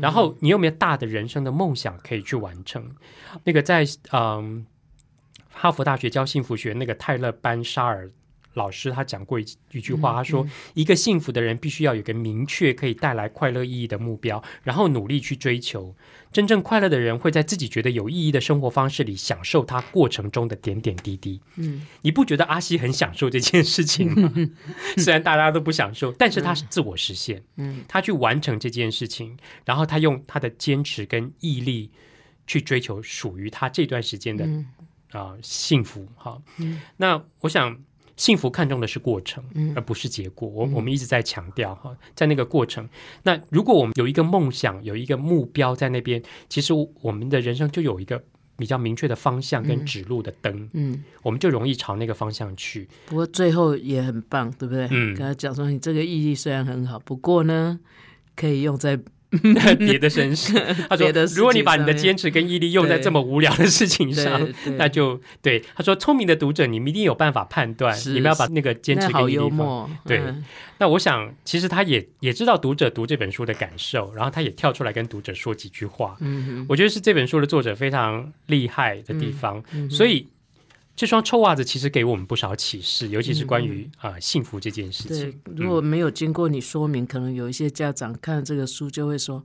[0.00, 2.90] 然后你有没有大的人生的梦想可以去完成？
[3.44, 4.66] 那个在嗯
[5.58, 8.10] 哈佛大学教幸福学那个泰勒班沙尔
[8.52, 15.94] 老师他讲过一一句话，他说一个幸福的人必须要有个明确可以带来快乐意义的目标，然后努力去追求。
[16.32, 21.40] 真正快乐的人会在自己觉得有意义的生活方式里享受他过程中的点点滴滴。
[21.56, 24.32] 嗯，你不觉得阿西很享受这件事情吗？
[24.96, 31.90] 虽然大家都不享受，但是他是自我实现，嗯，他去完成这件事情，然后他用他的坚持跟毅力
[32.46, 34.46] 去追求属于他这段时间的
[35.16, 36.40] 啊、嗯幸福哈。
[36.96, 37.76] 那我想。
[38.18, 40.48] 幸福看重的是过程，嗯而不是结果。
[40.48, 42.88] 我我们一直在强调哈，在那个过程。
[43.24, 48.24] 那如果我们有一个梦想，有一个目标在那边，其实我们的人生就有一个
[48.56, 52.88] 比较明确的方向跟指路的灯，嗯，我们就容易朝那个方向去。
[53.04, 54.88] 不过最后也很棒，对不对？
[54.90, 57.78] 嗯跟他讲说你这个意义虽然很好，不过呢，
[58.34, 58.98] 可以用在
[59.78, 60.54] 别的身上。
[60.88, 65.62] 他说如果你把你的坚持跟毅力用在这么无聊的事情上那就对。
[65.74, 69.90] 他说，聪明的读者，你们一定有办法判断，你们要把那个坚持跟毅力放。
[70.06, 70.44] 对嗯
[70.78, 76.16] 那我想，其实他也也知道读者读这本书的感受，然后他也跳出来跟读者说几句话。
[76.20, 79.62] 嗯我觉得是这本书的作者非常厉害的地方。
[79.72, 80.26] 嗯所以
[80.96, 89.44] 这双臭袜子其实给我们不少启示，尤其是关于啊、幸福这件事对情。，如果没有经过你说明，可能有一些家长看这个书就会说：“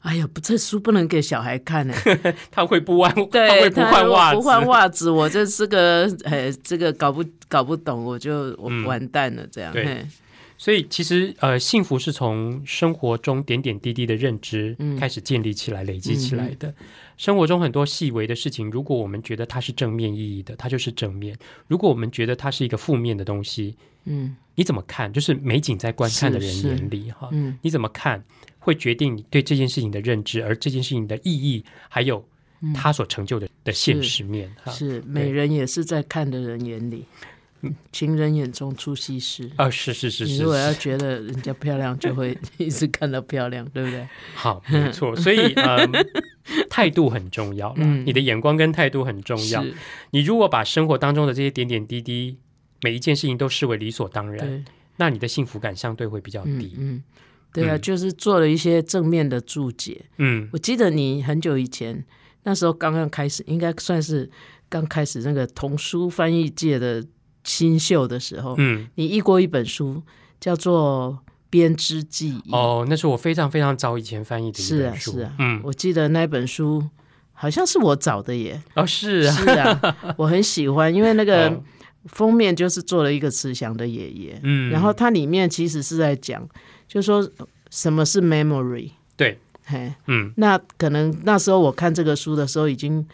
[0.00, 1.94] 哎呀，不，这书不能给小孩看呢。
[2.52, 9.72] 他会不换，他对，会不他换袜子，不换袜子，我这是个，哎，这个搞不搞不懂，我就我嗯完蛋了，这样。
[9.72, 10.06] 对
[10.58, 16.72] 所以其实呃，幸福是从生活中点点滴滴的认知嗯开始建立起来、累积起来的。
[17.22, 21.32] 生活中很多细微的事情，如果我们觉得它是正面意义的，它就是正面；
[21.68, 24.36] 如果我们觉得它是一个负面的东西，嗯。
[24.56, 25.10] 你怎么看？
[25.12, 27.56] 就是美景在观看的人眼里哈，嗯。
[27.62, 28.20] 你怎么看？
[28.58, 32.26] 会决定你对这件事情的认知，而这件事情的意义，还有
[32.74, 34.72] 它所成就的的现实面哈。
[34.72, 37.04] 是美人也是在看的人眼里，
[37.92, 39.50] 情人眼中出西施。
[39.56, 44.08] 啊，是是是是你如果要，觉得人家漂亮，就会 一直看到漂亮，对不对？
[44.34, 45.14] 好，没错。
[45.16, 45.86] 所以呃，
[46.68, 49.64] 态度很重要啦，嗯你的眼光跟态度很重要。
[50.10, 52.38] 你如果把生活当中的这些点点滴滴，
[52.82, 54.64] 每一件事情都视为理所当然，
[54.96, 56.74] 那你的幸福感相对会比较低。
[56.76, 57.02] 嗯嗯，
[57.52, 60.04] 对啊，嗯就是做了一些正面的注解。
[60.18, 62.04] 嗯我记得你很久以前，
[62.42, 64.28] 那时候刚刚开始，应该算是
[64.68, 67.04] 刚开始那个童书翻译界的
[67.44, 70.02] 新秀的时候，嗯，你译过一本书，
[70.40, 71.18] 叫做
[71.50, 72.50] 《编织记忆》。
[72.56, 75.12] 哦，那是我非常非常早以前翻译的一是啊本书。
[75.12, 76.84] 是啊，嗯，我记得那本书
[77.32, 78.62] 好像是我找的耶。
[78.74, 81.62] 哦是啊，是啊， 我很喜欢，因为那个哦。
[82.06, 86.44] 封面就是做了一个慈祥的爷爷，嗯，然后它里面其实是在讲，
[86.88, 87.30] 就是说
[87.70, 88.90] 什么是 memory。
[89.16, 90.32] 对，嘿，嗯。
[90.36, 93.06] 那可能那时候我看这个书的时候已经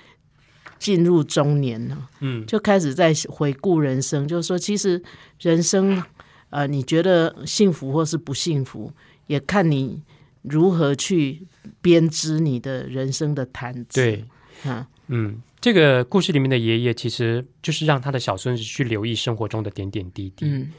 [0.79, 5.03] 进入中年了，嗯就开始在回顾人生，就是说其实
[5.41, 6.03] 人生，
[6.51, 8.93] 呃，你觉得幸福或是不幸福，
[9.27, 10.01] 也看你
[10.43, 11.47] 如何去
[11.81, 14.01] 编织你的人生的毯子。
[14.01, 14.25] 对，
[14.65, 20.47] 啊，嗯，这个故事里面的爷爷其实就是让他的小孙子去留意生活中的点点滴滴。
[20.47, 20.73] 嗯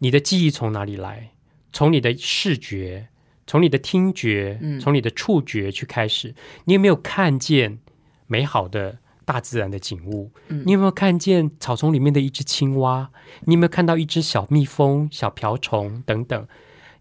[0.00, 1.32] 你的记忆从哪里来？
[1.72, 3.08] 从你的视觉，
[3.48, 6.32] 从你的听觉，嗯从你的触觉去开始。
[6.66, 7.80] 你有没有看见
[8.28, 8.98] 美好的
[9.28, 10.30] 大自然的景物？
[10.48, 13.10] 嗯你有没有看见草丛里面的一只青蛙？
[13.44, 16.46] 你有没有看到一只小蜜蜂、小瓢虫等等？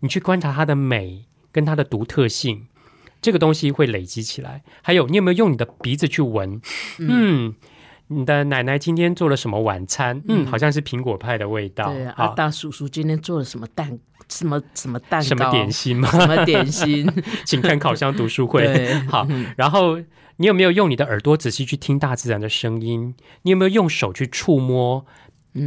[0.02, 1.24] 你去观察它的美
[1.54, 2.68] 跟它的独特性，
[3.22, 4.64] 这个东西会累积起来。
[4.82, 6.62] 还有，你有没有用你的鼻子去闻？
[7.00, 7.56] 嗯。
[8.10, 10.22] 你的奶奶今天做了什么晚餐？
[10.30, 11.94] 嗯，好像是苹果派的味道。
[11.94, 14.00] 对啊大叔叔今天做了什么蛋？
[14.30, 15.28] 什么什么蛋糕？
[15.28, 15.72] 什么点？
[15.72, 16.10] 心吗？
[16.12, 17.08] 什么点心？
[17.46, 18.94] 请看烤箱读书会。
[19.08, 19.98] 好，然后
[20.38, 23.16] 你有没有用你的耳朵仔细去听大自然的声音？
[23.44, 25.06] 你有没有用手去触摸？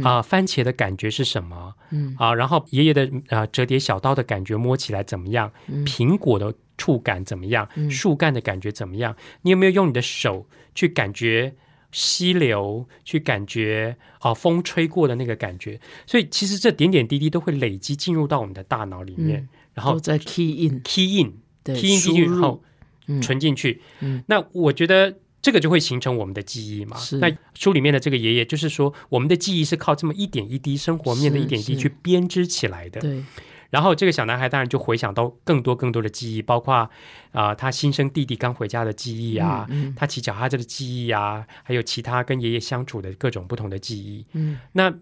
[0.05, 1.73] 啊、番茄的感觉是什么？
[1.89, 5.51] 嗯啊，然后爷爷的啊、折叠小刀的感觉摸起来怎么样？
[5.67, 7.67] 嗯苹果的触感怎么样？
[7.89, 9.13] 树干的感觉怎么样？
[9.41, 11.55] 你有没有用你的手去感觉
[11.91, 15.79] 溪流，去感觉啊、风吹过的那个感觉？
[16.05, 21.33] 所以其实这点点滴滴都会累积进入到我们的大脑里面，然后都在 key in，key in
[21.63, 22.63] 对，key in 输进去后入，
[23.07, 23.81] 嗯存进去。
[23.99, 26.97] 嗯那我觉得这个就会形成我们的记忆嘛。
[27.19, 33.01] 那书里面的这个爷爷就是说，我们的记忆是靠这么一点一滴生活面的一点一滴去编织起来的。
[33.01, 33.23] 对，
[33.71, 36.87] 然后这个小男孩当然就回想到更多更多的记忆，包括
[37.31, 44.23] 啊、他新生弟弟刚回家的记忆啊，嗯他骑脚踏车的记忆啊，还有其他跟爷爷相处的各种不同的记忆。
[44.33, 44.93] 嗯那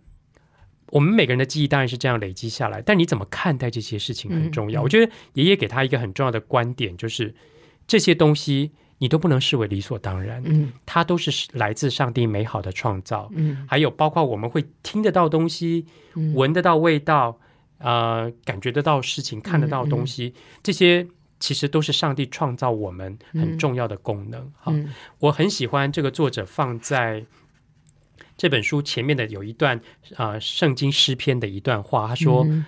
[0.91, 4.82] 我们每个人的记忆当然是这样累积下来，但你怎么看待这些事情很重要。
[4.82, 7.34] 嗯嗯我觉得爷爷给他一个很重要的观点，就是
[7.86, 13.30] 这些东西你都不能视为理所当然，嗯它都是来自上帝美好的创造。
[13.34, 17.39] 嗯还有包括我们会听得到东西，嗯闻得到味道，
[17.80, 21.08] 呃，感觉得到事情，看得到东西，这些
[21.40, 24.52] 其实都是上帝创造我们很重要的功能。
[24.60, 24.94] 哈、嗯。
[25.20, 27.26] 我很喜欢这个作者放在
[28.38, 29.78] 这本书前面的有一段
[30.16, 32.66] 啊、呃圣经诗篇的一段话，他说：“嗯。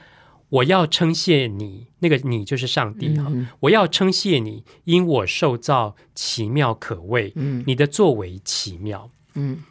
[0.50, 3.48] 我要称谢你，那个你就是上帝哈、嗯。
[3.62, 7.64] 我要称谢你，因我受造奇妙可畏，嗯。
[7.66, 9.64] 你的作为奇妙。”嗯。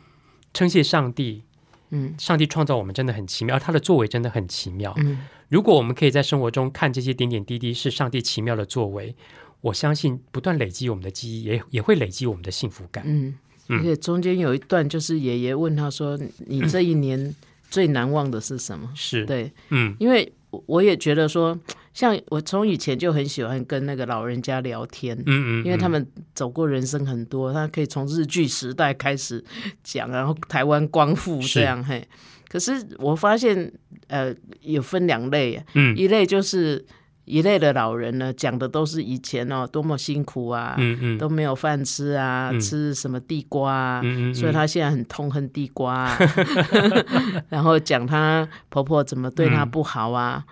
[0.55, 1.45] 称谢上帝，
[1.91, 4.95] 嗯上帝创造我们真的很奇妙，他的作为真的很奇妙。
[4.99, 5.19] 嗯
[5.49, 9.17] 如果我们可以在生活中看这些点点滴滴是上帝奇妙的作为，
[9.63, 13.03] 我相信不断累积我们的记忆，也也会累积我们的幸福感。
[13.07, 13.35] 嗯，
[13.69, 16.17] 嗯而且中间有一段就是爷爷问他说
[16.47, 17.35] ：“你这一年
[17.69, 21.59] 最难忘的是什么？”是，对，嗯因为我我也觉得说，
[21.95, 29.45] 像我从以前就很喜欢跟那个老人家聊天，嗯嗯，因为他嗯们走过人生很多，他可以从日剧时代开始
[29.83, 32.07] 讲，然后台湾光复是这样嘿。
[32.49, 33.73] 可是我发现，
[34.09, 36.85] 呃，有分两类，嗯一类就是
[37.31, 41.19] 一类的老人呢，讲的都是以前哦多么辛苦啊，嗯嗯。
[41.19, 42.61] 都没有饭吃啊，嗯。
[42.61, 46.19] 吃什么地瓜啊，嗯嗯，所以他现在很痛恨地瓜、啊
[47.49, 50.45] 然后讲她婆婆怎么对她不好啊，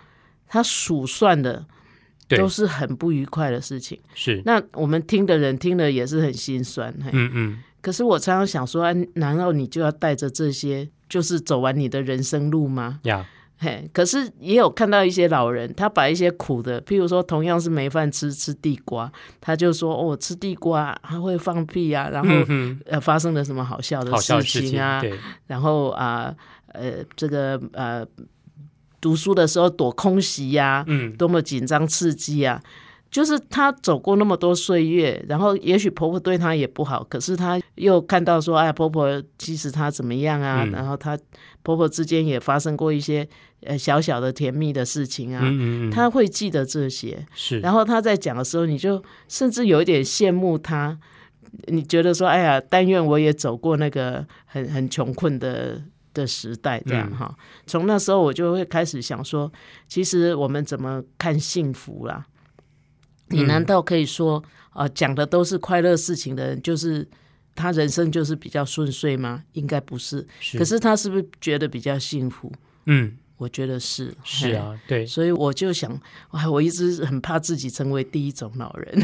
[0.47, 1.65] 他数算的
[2.29, 3.99] 都是很不愉快的事情。
[4.15, 6.95] 是，那我们听的人听了也是很心酸。
[7.03, 7.59] 嘿嗯嗯。
[7.81, 12.99] 可是我常常想说，啊难道你就要带着这些，就是走完你的人生路吗？
[13.05, 13.25] 呀，
[13.61, 25.13] 嘿，可是也有看到一些老人，他把一些苦的，譬如说同样是没饭吃，吃地瓜，他就说哦，吃地瓜他会放屁啊，然后、嗯，呃发生了什么好笑的事事情啊，对，
[25.49, 26.33] 然后啊
[26.69, 28.07] 呃这个呃
[29.01, 32.61] 读书的时候躲空袭呀、嗯多么紧张刺激啊！
[33.11, 40.65] 就是她走过那么多岁月，然后也许婆婆对她也不好，可是她又看到说，哎呀，婆婆其实她怎么样啊？
[40.65, 41.19] 嗯然后她
[41.63, 43.27] 婆婆之间也发生过一些
[43.63, 47.27] 呃小小的甜蜜的事情啊，嗯嗯嗯，她会记得这些。
[47.35, 50.99] 是，然后她在讲的时候，你就甚至有一点羡慕她，
[51.67, 55.83] 你觉得说，哎呀，但愿我也走过那个很很穷困的。
[56.15, 57.35] 的时代这样嗯哈，
[57.65, 59.53] 从那时候我就会开始想说，
[59.87, 62.27] 其实我们怎么看幸福啦？
[63.29, 64.43] 你难道可以说，
[64.75, 67.07] 呃，讲的都是快乐事情的人，就是
[67.55, 69.43] 他人生就是比较顺遂吗？
[69.53, 70.27] 应该不是。
[70.41, 72.53] 是可是他是不是觉得比较幸福？
[72.87, 74.15] 嗯，我觉得是。
[74.23, 75.91] 是啊，对，，所以我就想，
[76.33, 79.03] 哇，我一直很怕自己成为第一种老人。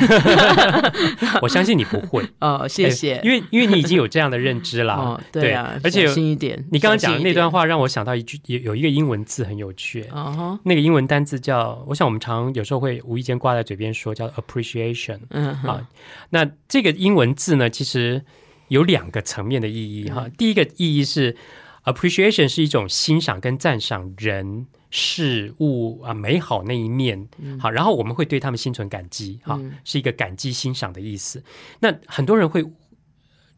[1.40, 3.14] 我相信你不会，哦，谢谢。
[3.14, 4.94] 哎因为因为你已经有这样的认知啦。
[4.94, 6.62] 哦，对啊，而且小心一点。
[6.70, 15.20] 你刚刚讲的那段话，话让我想到一句，有有一个英文字很有趣，哦，那个英文单字叫，我想我们常有时候会无意间挂在嘴边说，叫 appreciation。
[15.30, 15.88] 嗯哼啊，
[16.30, 18.22] 那这个英文字呢，其实
[18.68, 20.26] 有两个层面的意义哈。
[20.36, 21.36] 第一个意义是
[21.84, 27.28] appreciation 是一种欣赏跟赞赏人事物啊美好那一面，
[27.58, 31.42] 好，然后我们会对他们心存感激，哈，是一个感激欣赏的意思。
[31.80, 32.64] 那很多人会。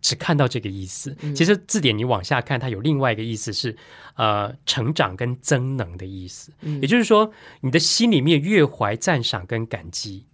[0.03, 3.77] 只看到这个意思，其实字典你往下看，它有另外一个意思是，
[4.14, 6.53] 呃，成长跟增能的意思。
[6.81, 10.24] 也就是说，你的心里面越怀赞赏跟感激，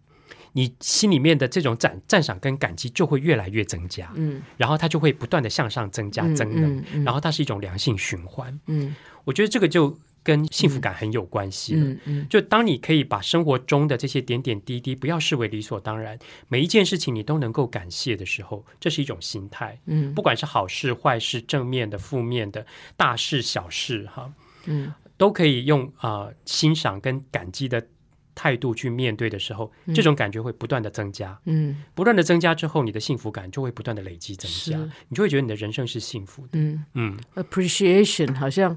[0.53, 4.43] 你心里面的这种赞赞赏跟感激就会越来越增加，嗯。
[4.57, 7.05] 然后它就会不断的向上增加嗯增能，嗯嗯。
[7.05, 8.59] 然后它是一种良性循环。
[8.67, 8.95] 嗯。
[9.25, 11.85] 我觉得这个就跟幸福感很有关系了。
[11.85, 12.27] 嗯嗯。
[12.29, 19.81] 就当你可以把生活中的这些点点滴滴不要视为理所当然，每一件事情你都能够感谢的时候，这是一种心态。
[19.87, 20.13] 嗯。
[20.15, 24.33] 不管是好事、坏事、正面的、负面的、大事、小事，哈，
[24.67, 24.93] 嗯。
[25.19, 27.87] 都可以用啊、呃欣赏跟感激的
[28.35, 31.83] 态度去面对的时候，这种感觉会不断的增加，嗯。
[31.95, 34.79] 不断的增加之后，你的幸福感就会不断的累积增加，
[35.09, 36.51] 你就会觉得你的人生是幸福的。
[36.53, 36.85] 嗯。
[36.95, 38.77] 嗯，，appreciation 好像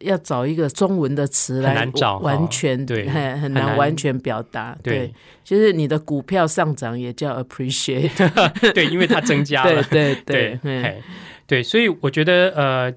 [0.00, 2.24] 要找一个中文的词来很难找哈。
[2.24, 3.76] 完全对很难难。
[3.76, 4.76] 完全表达。
[4.82, 4.94] 对。
[4.94, 5.14] 对，
[5.44, 8.10] 就是你的股票上涨也叫 appreciate。
[8.72, 10.58] 对，因为它增加了， 对对，
[11.46, 12.94] 对，所以我觉得呃，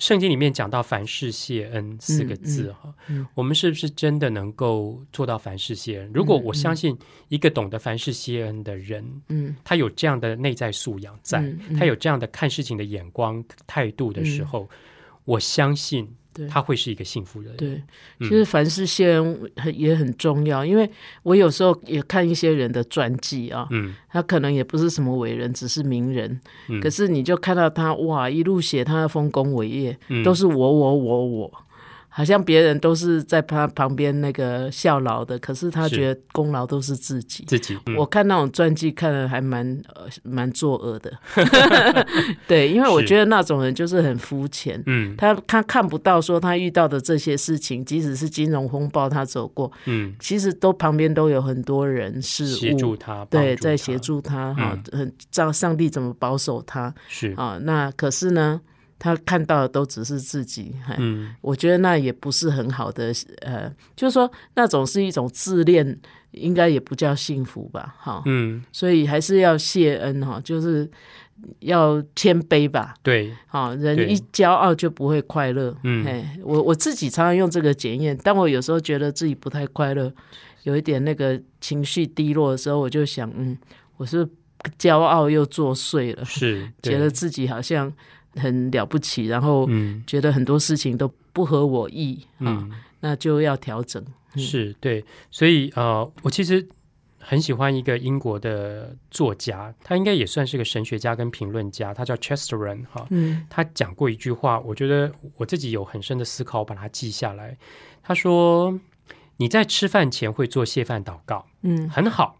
[0.00, 3.24] 圣经里面讲到凡事谢恩四个字哈，嗯。
[3.34, 6.10] 我们是不是真的能够做到凡事谢恩？
[6.12, 6.98] 如果我相信
[7.28, 11.44] 一个懂得凡事谢恩的人，嗯他有这样的内在素养在，
[11.78, 14.68] 他有这样的看事情的眼光态度的时候，
[15.24, 16.46] 我相信对。
[16.48, 17.56] 他会是一个幸福的人。
[17.56, 17.68] 对，
[18.18, 18.28] 嗯。
[18.28, 20.88] 其实凡事谢恩很也很重要，因为
[21.22, 23.94] 我有时候也看一些人的传记啊，嗯。
[24.08, 26.80] 他可能也不是什么伟人，只是名人，嗯。
[26.80, 30.22] 可是你就看到他哇，一路写他的丰功伟业，嗯。
[30.22, 31.52] 都是我我我我，
[32.12, 35.94] 好像别人都是在他旁边那个效劳的，可是他是。
[35.96, 37.44] 觉得功劳都是自己。
[37.46, 37.94] 自己，嗯。
[37.96, 41.12] 我看那种传记看的还蛮呃蛮作恶的，
[42.48, 43.06] 对，因为我是。
[43.06, 45.14] 觉得那种人就是很肤浅，嗯。
[45.16, 57.58] 他他看不到说他遇到的这些事情，即使是金融风暴他走过，嗯，其实都旁边都有很多人事协助，他，对，在协助他哈嗯，很让上帝怎么保守他是，啊？
[57.62, 58.60] 那可是呢，
[59.00, 61.34] 他看到的都只是自己，嗯。
[61.40, 65.98] 我觉得那也不是很好的，呃，就是说那种是一种自恋，
[66.32, 70.88] 应该也不叫幸福吧，哈，嗯，所以还是要谢恩哈，就是
[71.60, 75.74] 要谦卑吧，对，好，人一骄傲就不会快乐。
[75.82, 76.04] 嗯。
[76.06, 80.12] 哎，我我自己常常用这个检验，当我有时候觉得自己不太快乐，
[80.64, 83.56] 有一点那个情绪低落的时候，我就想，嗯，
[83.96, 84.28] 我是
[84.78, 87.90] 骄傲又作祟了，是，觉得自己好像
[88.34, 92.70] 很了不起，然后嗯觉得很多事情都不合我意啊，嗯。
[93.02, 94.04] 那就要调整。
[94.36, 96.68] 是对，所以呃，我其实
[97.18, 103.06] 很喜欢一个英国的作家，他应该也算是个神学家跟评论家，他叫 Chesterton 哈。
[103.08, 107.56] 嗯他讲过一句话，我觉得我自己有很深的思考，我把它记下来。
[108.02, 108.78] 他说
[109.38, 112.38] ：“你在吃饭前会做谢饭祷告，嗯很好，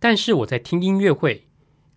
[0.00, 1.46] 但是我在听音乐会、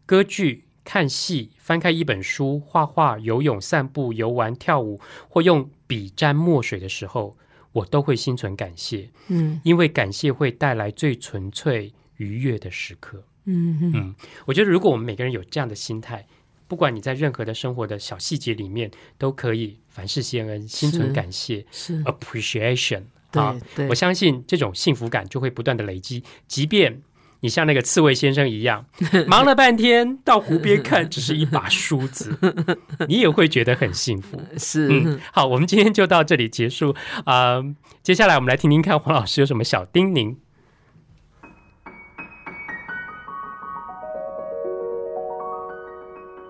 [0.05, 7.35] 歌剧、看戏、翻开一本书、画画、游泳、散步、游玩、跳舞，或用笔沾墨水的时候，
[7.73, 13.21] 我都会心存感谢。”嗯因为感谢会带来最纯粹愉悦的时刻。
[13.43, 14.15] 嗯嗯嗯，
[14.45, 16.25] 我觉得如果我们每个人有这样的心态，
[16.69, 23.59] 不管你在任何的生活的小细节里面，都可以凡事先恩，心存感谢是，（appreciation） 啊
[23.89, 27.01] 我，相信这种幸福感就会不断的累积，即便。
[27.41, 28.85] 你像那个刺猬先生一样，
[29.27, 32.37] 忙了半天到湖边看只是一把梳子，
[33.07, 34.41] 你也会觉得很幸福。
[34.57, 37.63] 是，嗯，好，我们今天就到这里结束啊。
[38.01, 40.37] 接下来我们来听听看黄老师有什么小叮咛。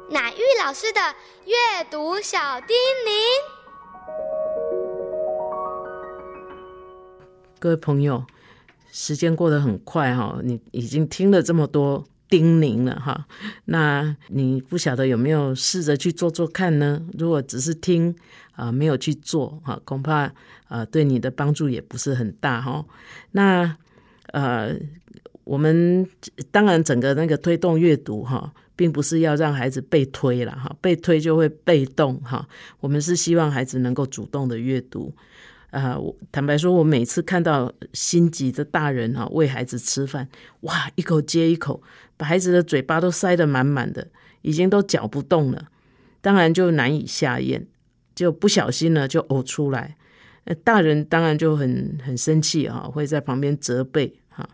[0.09, 1.01] 乃玉老师的
[1.45, 2.75] 阅读小叮
[3.05, 3.11] 咛，
[7.59, 8.23] 各位朋友。
[8.99, 13.27] 时间过得很快哈，你已经听了这么多叮咛了哈，
[13.65, 16.99] 那你不晓得有没有试着去做做看呢？
[17.15, 18.15] 如果只是听
[18.53, 20.33] 啊、没有去做哈，恐怕
[20.67, 22.83] 呃对你的帮助也不是很大哈。
[23.33, 23.77] 那
[24.33, 24.75] 呃，
[25.43, 26.09] 我们
[26.49, 32.49] 当然整个那个推动阅读哈，并不是要让孩子被推了哈，被推就会被动哈。
[32.79, 35.13] 我们是希望孩子能够主动的阅读。
[35.79, 40.27] 啊、我坦白说，我每次看到心急的大人哈、喂孩子吃饭，
[40.61, 41.81] 哇，一口接一口，
[42.17, 44.07] 把孩子的嘴巴都塞得满满的，
[44.41, 45.67] 已经都嚼不动了，
[46.21, 47.67] 当然就难以下咽，
[48.15, 49.95] 就不小心呢就呕出来。
[50.45, 54.47] 呃大人当然就很很生气哈、会在旁边责备哈、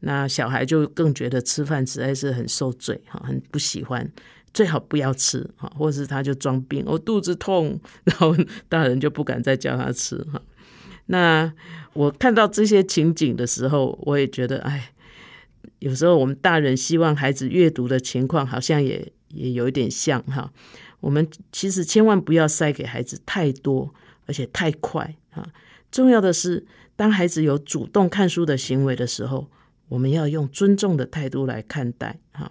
[0.00, 4.10] 那小孩就更觉得吃饭实在是很受罪哈、很不喜欢。
[4.52, 8.34] 最好不要吃哈，或者是他就装病，我、肚子痛，然后
[8.70, 10.40] 大人就不敢再叫他吃哈。
[11.06, 11.52] 那
[11.92, 14.92] 我看到这些情景的时候，我也觉得，哎，
[15.78, 20.52] 有时候我们大人希望孩子阅读的情况，好像也也有一点像哈。
[21.00, 23.94] 我们其实千万不要塞给孩子太多，
[24.26, 25.46] 而且太快哈。
[25.92, 29.48] 重要的是，当孩子有主动看书的行为的时候，
[29.88, 32.50] 我们要用尊重的态度来看待哈。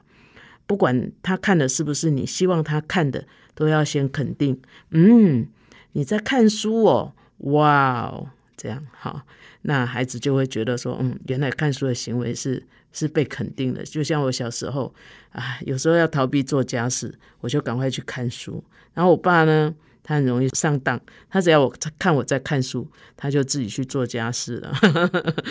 [0.68, 4.62] 不管他看的是不是你希望他看的，都要先肯定。
[4.91, 5.47] 嗯，
[5.91, 9.22] 你在看书哦，哇哦，这样好，
[9.64, 13.84] 那孩子就会觉得说，嗯，原来看书的行为是是被肯定的。
[13.84, 14.93] 就像我小时候
[15.32, 18.64] 啊，有时候要逃避做家事，我就赶快去看书。
[18.93, 20.99] 然后我爸呢，他很容易上当，
[21.30, 24.74] 他只要我看我在看书，他就自己去做家事了。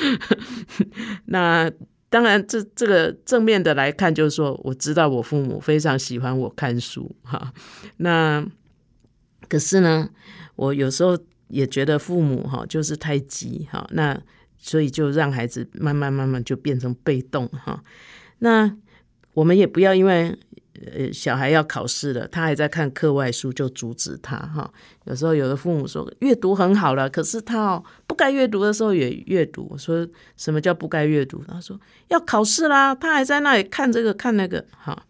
[1.27, 1.71] 那
[2.09, 7.53] 当然这，这个正面的来看，就是说，我知道我父母非常喜欢我看书哈。
[7.99, 8.47] 那
[9.49, 10.09] 可是呢，
[10.57, 11.19] 我有时候
[11.55, 14.21] 也觉得父母哈就是太急哈，那
[14.59, 17.81] 所以就让孩子慢慢慢慢就变成被动哈。
[18.41, 18.77] 那
[19.35, 20.37] 我们也不要因为
[20.93, 24.69] 呃小孩要考试了，他还在看课外书就阻止他哈。
[25.05, 29.69] 有时候有的父母说阅读很好了，可是他哦不该阅读的时候也阅读。
[29.71, 31.45] 我说什么叫不该阅读？
[31.47, 35.07] 他说要考试啦，他还在那里看这个看那个哈。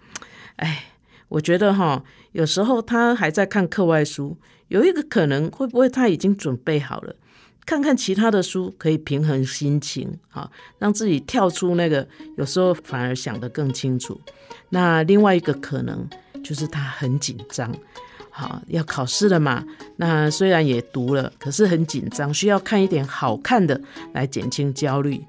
[0.56, 0.92] 哎，
[1.28, 4.36] 我觉得哈，有时候他还在看课外书，
[4.68, 7.14] 有一个可能会不会他已经准备好了，
[7.66, 12.06] 看看其他的书可以平衡心情，哈，让自己跳出那个，
[12.36, 14.20] 有时候反而想得更清楚。
[14.70, 16.08] 那另外一个可能
[16.42, 17.72] 就是他很紧张，
[18.30, 19.64] 好要考试了嘛，
[19.96, 23.80] 那虽然也读了，可是很紧张，需要看一点好看的
[24.12, 25.22] 来减轻焦虑。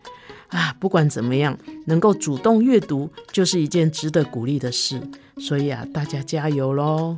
[0.49, 5.01] 啊，不管怎么样，能够主动阅读就是一件值得鼓励的事。
[5.37, 7.17] 所以啊，大家加油喽！